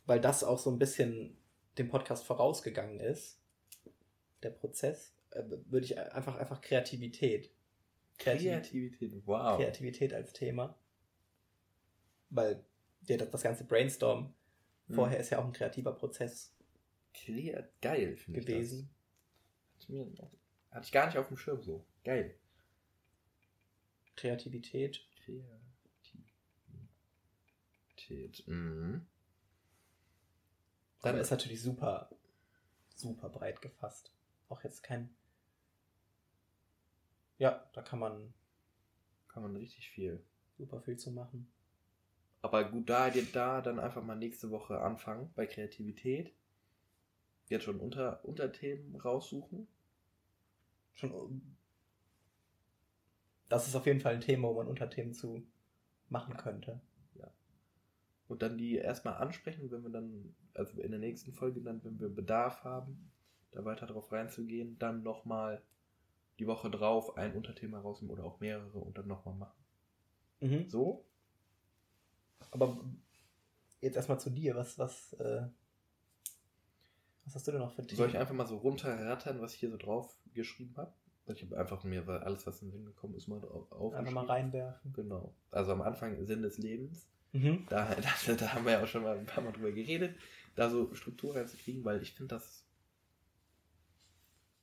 [0.07, 1.36] weil das auch so ein bisschen
[1.76, 3.41] dem Podcast vorausgegangen ist,
[4.43, 7.53] der Prozess, äh, würde ich einfach, einfach Kreativität.
[8.18, 9.26] Kreativität.
[9.26, 9.57] Wow.
[9.57, 10.76] Kreativität als Thema.
[12.30, 12.64] Weil
[13.03, 14.34] ja, das, das ganze Brainstorm
[14.89, 14.95] Mhm.
[14.95, 16.55] vorher ist ja auch ein kreativer Prozess
[17.14, 18.47] Kreat geil, finde ich.
[18.47, 18.91] gewesen.
[19.78, 19.82] Das.
[19.89, 20.07] Hatte, mir,
[20.70, 21.84] hatte ich gar nicht auf dem Schirm so.
[22.05, 22.39] Geil.
[24.16, 25.05] Kreativität.
[27.97, 28.47] Kreativität.
[28.47, 29.07] Mhm.
[31.01, 32.11] Aber Dann- ist natürlich super,
[32.95, 34.12] super breit gefasst.
[34.49, 35.14] Auch jetzt kein.
[37.39, 38.32] Ja, da kann man
[39.28, 40.24] Kann man richtig viel.
[40.57, 41.51] super viel zu machen.
[42.43, 46.32] Aber gut, da, da dann einfach mal nächste Woche anfangen bei Kreativität.
[47.49, 49.66] Jetzt schon unter, Unterthemen raussuchen.
[50.95, 51.12] Schon.
[51.12, 51.57] um-
[53.49, 55.43] Das ist auf jeden Fall ein Thema, wo man Unterthemen zu
[56.11, 56.80] machen könnte.
[58.28, 61.99] Und dann die erstmal ansprechen, wenn wir dann, also in der nächsten Folge dann, wenn
[61.99, 63.11] wir Bedarf haben,
[63.53, 65.62] da weiter drauf reinzugehen, dann nochmal
[66.39, 69.64] die Woche drauf ein Unterthema rausnehmen oder auch mehrere und dann nochmal machen.
[70.41, 70.68] Mhm.
[70.68, 71.05] So?
[72.51, 72.78] Aber
[73.80, 74.55] jetzt erstmal zu dir.
[74.57, 75.47] Was, was, äh,
[77.24, 77.97] was hast du denn noch für Themen?
[77.97, 80.93] Soll ich einfach mal so runterrattern, was ich hier so drauf geschrieben habe?
[81.34, 84.14] Ich habe einfach mir alles, was in den Sinn gekommen ist, mal drauf einfach aufgeschrieben.
[84.14, 84.93] mal reinwerfen?
[84.95, 85.34] Genau.
[85.51, 87.07] Also am Anfang Sinn des Lebens.
[87.32, 87.66] Mhm.
[87.68, 87.95] Da,
[88.26, 90.16] da, da haben wir ja auch schon mal ein paar Mal drüber geredet,
[90.55, 92.64] da so Struktur reinzukriegen, weil ich finde das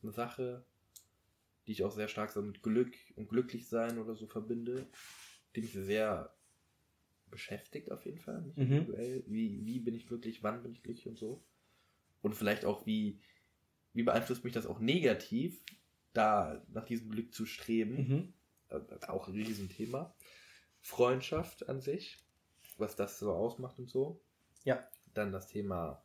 [0.01, 0.65] eine Sache,
[1.67, 4.87] die ich auch sehr stark so mit Glück und glücklich sein oder so verbinde,
[5.55, 6.34] die mich sehr
[7.29, 8.63] beschäftigt auf jeden Fall, mich Mhm.
[8.63, 9.23] individuell.
[9.27, 11.43] Wie, wie bin ich glücklich, wann bin ich glücklich und so.
[12.21, 13.19] Und vielleicht auch, wie,
[13.93, 15.63] wie beeinflusst mich das auch negativ,
[16.13, 17.95] da nach diesem Glück zu streben.
[17.95, 18.33] Mhm.
[18.69, 20.15] Äh, auch ein Riesenthema.
[20.81, 22.19] Freundschaft an sich,
[22.77, 24.21] was das so ausmacht und so.
[24.63, 24.87] Ja.
[25.13, 26.03] Dann das Thema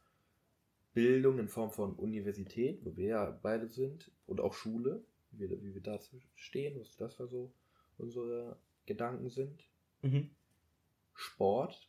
[0.94, 5.62] Bildung in Form von Universität, wo wir ja beide sind, und auch Schule, wie wir,
[5.62, 7.52] wie wir dazu stehen, was das da so
[7.98, 9.62] unsere Gedanken sind.
[10.02, 10.30] Mhm.
[11.20, 11.86] Sport,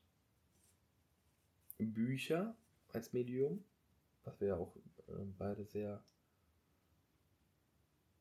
[1.77, 2.55] Bücher
[2.89, 3.63] als Medium,
[4.25, 4.75] was wir ja auch
[5.07, 6.03] äh, beide sehr,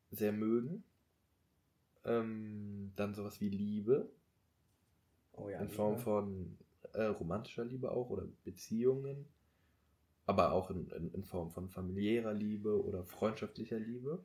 [0.09, 0.83] sehr mögen.
[2.05, 4.09] Ähm, dann sowas wie Liebe,
[5.33, 5.59] Oh ja.
[5.59, 6.03] in Form Liebe.
[6.03, 6.57] von
[6.93, 9.27] äh, romantischer Liebe auch oder Beziehungen,
[10.25, 14.23] aber auch in, in, in Form von familiärer Liebe oder freundschaftlicher Liebe.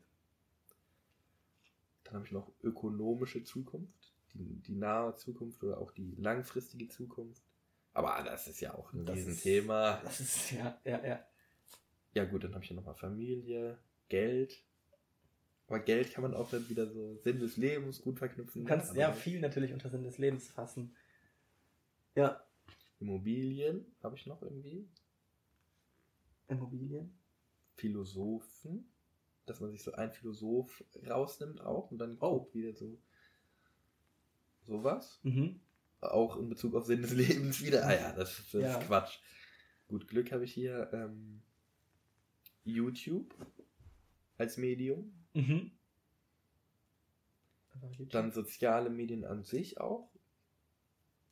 [2.04, 7.42] Dann habe ich noch ökonomische Zukunft, die, die nahe Zukunft oder auch die langfristige Zukunft.
[7.92, 10.00] Aber das ist ja auch ein Das ist- Riesenthema.
[10.04, 11.26] Das ist, ja, ja, ja.
[12.14, 13.78] Ja gut, dann habe ich hier nochmal Familie,
[14.08, 14.62] Geld.
[15.68, 18.62] Aber Geld kann man auch dann wieder so Sinn des Lebens gut verknüpfen.
[18.62, 20.94] Du kannst Aber ja viel natürlich unter Sinn des Lebens fassen.
[22.14, 22.42] Ja.
[23.00, 24.88] Immobilien habe ich noch irgendwie.
[26.48, 27.18] Immobilien.
[27.74, 28.88] Philosophen,
[29.44, 32.48] dass man sich so einen Philosoph rausnimmt auch und dann Oh.
[32.52, 32.96] wieder so
[34.66, 35.20] sowas.
[35.22, 35.60] Mhm.
[36.00, 37.86] Auch in Bezug auf Sinn des Lebens wieder.
[37.86, 38.78] Ah ja, das, das Ja.
[38.78, 39.18] ist Quatsch.
[39.88, 41.42] Gut, Glück habe ich hier ähm,
[42.64, 43.34] YouTube
[44.36, 45.12] als Medium.
[45.34, 45.70] Mhm.
[48.10, 50.10] Dann soziale Medien an sich auch.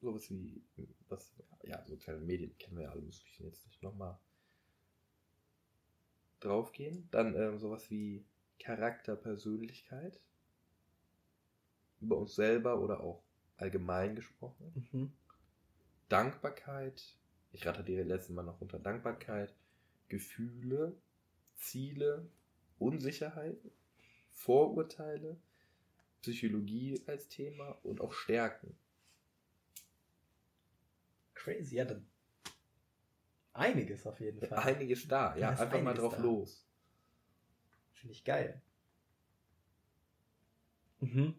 [0.01, 0.63] Sowas wie,
[1.09, 4.19] was, ja, soziale Medien kennen wir ja alle, muss ich jetzt nicht nochmal
[6.41, 7.09] draufgehen.
[7.11, 8.25] Dann ähm, sowas wie
[8.59, 10.21] Charakter, Persönlichkeit.
[12.01, 13.24] Über uns selber oder auch
[13.57, 14.89] allgemein gesprochen.
[14.93, 15.13] Mhm.
[16.09, 17.17] Dankbarkeit.
[17.53, 19.55] Ich rate dir letzten Mal noch unter Dankbarkeit.
[20.09, 20.97] Gefühle,
[21.57, 22.29] Ziele,
[22.79, 23.71] Unsicherheiten,
[24.31, 25.37] Vorurteile,
[26.21, 28.77] Psychologie als Thema und auch Stärken.
[31.35, 32.07] Crazy, ja, dann.
[33.53, 34.59] Einiges auf jeden Fall.
[34.59, 36.23] Einiges da, ja, einfach mal drauf da.
[36.23, 36.67] los.
[37.93, 38.61] Finde ich geil.
[41.01, 41.35] Mhm.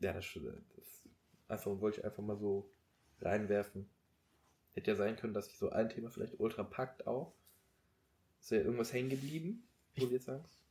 [0.00, 1.08] Ja, das, das
[1.48, 2.70] einfach, wollte ich einfach mal so
[3.20, 3.88] reinwerfen.
[4.72, 7.34] Hätte ja sein können, dass sich so ein Thema vielleicht ultra packt auch.
[8.40, 10.62] Ist ja irgendwas hängen geblieben, wo du jetzt sagst?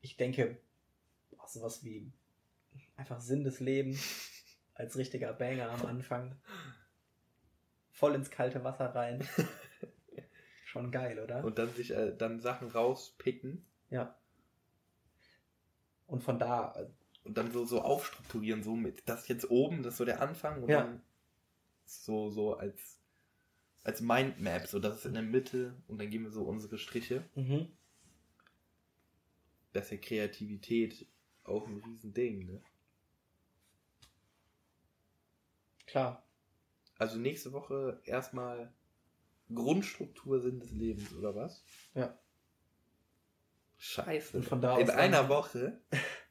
[0.00, 0.56] Ich denke,
[1.30, 2.10] boah, sowas wie
[2.96, 4.32] einfach Sinn des Lebens
[4.74, 6.36] als richtiger Banger am Anfang.
[7.90, 9.26] Voll ins kalte Wasser rein.
[10.64, 11.44] Schon geil, oder?
[11.44, 13.64] Und dann sich äh, dann Sachen rauspicken
[13.94, 14.12] ja.
[16.06, 16.74] Und von da,
[17.24, 20.62] und dann so, so aufstrukturieren, so mit das jetzt oben, das ist so der Anfang
[20.62, 20.82] und Ja.
[20.82, 21.02] dann
[21.86, 23.00] so, so als,
[23.82, 27.24] als Mindmap, so das ist in der Mitte und dann gehen wir so unsere Striche.
[27.34, 27.68] mhm.
[29.72, 31.06] Das ist ja Kreativität
[31.42, 32.62] auch ein Riesending, ne?
[35.86, 36.24] klar.
[36.98, 38.72] Also nächste Woche erstmal
[39.52, 41.64] Grundstruktur Sinn des Lebens, oder was?
[41.94, 42.16] Ja.
[43.78, 44.38] Scheiße.
[44.38, 45.80] Und von da aus In einer Woche.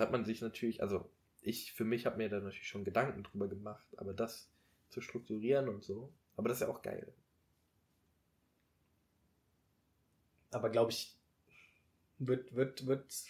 [0.00, 1.10] Hat man sich natürlich, also
[1.42, 4.50] ich für mich habe mir da natürlich schon Gedanken drüber gemacht, aber das
[4.88, 6.10] zu strukturieren und so.
[6.36, 7.12] Aber das ist ja auch geil.
[10.52, 11.16] Aber glaube ich,
[12.18, 13.24] wird, wird, wird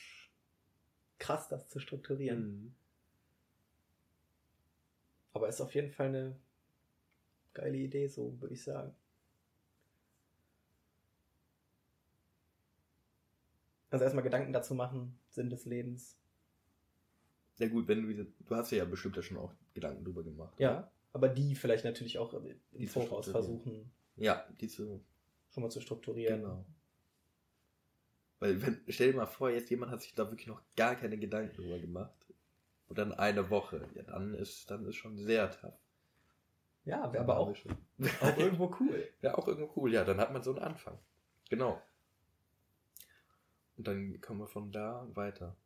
[1.19, 2.63] krass, das zu strukturieren.
[2.63, 2.75] Mhm.
[5.33, 6.37] Aber ist auf jeden Fall eine
[7.53, 8.95] geile Idee, so würde ich sagen.
[13.91, 16.20] Also erstmal Gedanken dazu machen, Sinn des Lebens.
[17.61, 20.59] Ja gut, wenn du du hast ja bestimmt ja schon auch Gedanken drüber gemacht.
[20.59, 20.93] Ja, oder?
[21.13, 25.01] aber die vielleicht natürlich auch im Die zu Voraus versuchen, Ja, diese,
[25.51, 26.41] schon mal zu strukturieren.
[26.41, 26.65] genau.
[28.39, 31.19] Weil wenn, stell dir mal vor, jetzt jemand hat sich da wirklich noch gar keine
[31.19, 32.27] Gedanken drüber gemacht.
[32.89, 33.87] Und dann eine Woche.
[33.95, 35.79] Ja, dann ist, dann ist schon sehr tough.
[36.87, 37.55] Ja, wäre aber auch,
[38.23, 39.07] auch irgendwo cool.
[39.21, 39.93] Ja, auch irgendwo cool.
[39.93, 40.99] Ja, dann hat man so einen Anfang.
[41.51, 41.81] Genau.
[43.77, 45.57] Und dann können wir von da weiter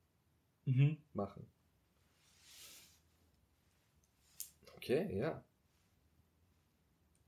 [0.67, 0.97] Mhm.
[1.13, 1.47] machen.
[4.85, 5.43] Okay, ja.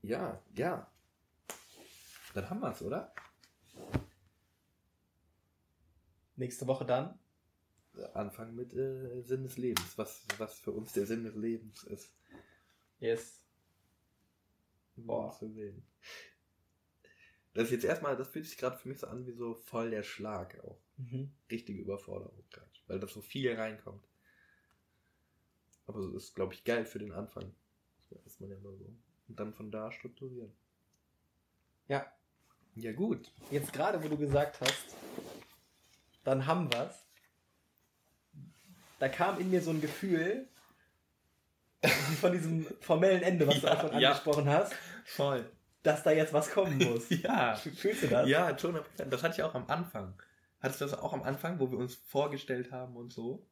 [0.03, 0.91] Ja, ja.
[2.35, 3.11] Dann haben wir es, oder?
[6.35, 7.17] Nächste Woche dann.
[8.13, 9.97] Anfang mit äh, Sinn des Lebens.
[9.97, 12.13] Was, was für uns der Sinn des Lebens ist.
[12.99, 13.43] Yes.
[14.95, 15.31] Um Boah.
[15.31, 15.83] zu sehen.
[17.55, 19.89] Das ist jetzt erstmal, das fühlt sich gerade für mich so an wie so voll
[19.89, 20.79] der Schlag auch.
[20.97, 21.31] Mhm.
[21.49, 22.69] Richtige Überforderung gerade.
[22.85, 24.07] Weil da so viel reinkommt.
[25.87, 27.51] Aber so ist, glaube ich, geil für den Anfang.
[28.09, 28.85] Das ist man ja immer so.
[29.27, 30.51] Und dann von da strukturieren.
[31.87, 32.05] Ja,
[32.75, 33.31] Ja, gut.
[33.51, 34.95] jetzt gerade, wo du gesagt hast,
[36.23, 37.03] dann haben wir's.
[38.99, 40.47] Da kam in mir so ein Gefühl
[41.81, 44.09] wie von diesem formellen Ende, was du Ja, schon ja.
[44.09, 44.73] angesprochen hast,
[45.05, 45.49] Voll.
[45.83, 47.07] dass da jetzt was kommen muss.
[47.09, 47.55] Ja.
[47.55, 48.27] Fühlst du das?
[48.27, 48.79] Ja, schon.
[48.97, 50.13] Das hatte ich auch am Anfang.
[50.59, 53.45] Hattest du das auch am Anfang, wo wir uns vorgestellt haben und so?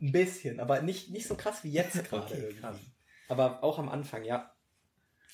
[0.00, 2.24] Ein bisschen, aber nicht, nicht so krass wie jetzt gerade.
[2.24, 2.60] Okay, irgendwie.
[2.60, 2.78] krass.
[3.28, 4.54] Aber auch am Anfang, ja.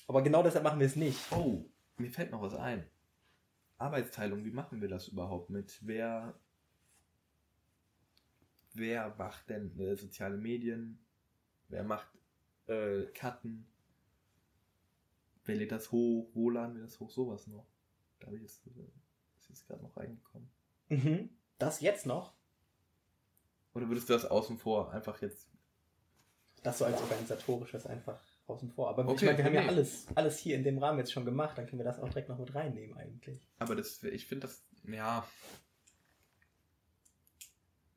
[0.07, 1.19] Aber genau deshalb machen wir es nicht.
[1.31, 1.65] Oh,
[1.97, 2.85] mir fällt noch was ein.
[3.77, 5.79] Arbeitsteilung, wie machen wir das überhaupt mit?
[5.81, 6.33] Wer,
[8.73, 10.99] wer macht denn äh, soziale Medien?
[11.69, 12.09] Wer macht
[12.67, 13.67] äh, Cutten?
[15.45, 16.29] Wer lädt das hoch?
[16.33, 17.09] Wo laden wir das hoch?
[17.09, 17.67] Sowas noch.
[18.19, 18.91] Da habe ich jetzt, äh,
[19.39, 20.49] ist jetzt gerade noch reingekommen.
[20.89, 21.29] Mhm.
[21.57, 22.33] Das jetzt noch?
[23.73, 25.47] Oder würdest du das außen vor einfach jetzt
[26.63, 28.89] Das so als organisatorisches einfach außen vor.
[28.89, 31.25] Aber ich Okay, meine, wir haben ja alles, alles hier in dem Rahmen jetzt schon
[31.25, 33.47] gemacht, dann können wir das auch direkt noch mit reinnehmen eigentlich.
[33.59, 35.25] Aber das, ich finde das, ja.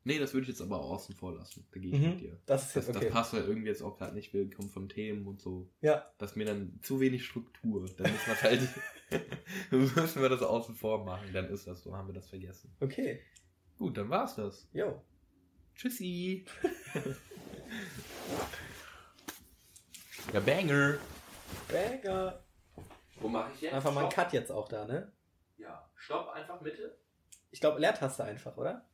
[0.05, 1.65] Nee, das würde ich jetzt aber außen vor lassen.
[1.73, 2.11] Da gehe ich Mhm.
[2.11, 2.39] mit dir.
[2.45, 3.05] Das ist Das, jetzt okay.
[3.07, 4.33] das passt ja irgendwie jetzt auch gerade nicht.
[4.35, 5.71] Wir kommen von Themen und so.
[5.81, 7.87] Ja, Das ist mir dann zu wenig Struktur.
[7.97, 8.69] Dann müssen wir halt,
[9.71, 11.29] müssen wir das außen vor machen.
[11.33, 12.75] Dann ist das so, haben wir das vergessen.
[12.81, 13.21] okay.
[13.79, 14.69] Gut, dann war's das.
[14.73, 15.01] Jo.
[15.83, 16.45] Tschüssi.
[20.33, 20.99] ja, Banger.
[21.67, 22.45] Banger.
[23.19, 23.75] Wo mache ich jetzt?
[23.75, 25.11] Einfach mal einen Cut jetzt auch da, ne?
[25.57, 26.97] Ja, Stopp, einfach Mitte.
[27.51, 28.87] Ich glaube, Leertaste einfach, oder?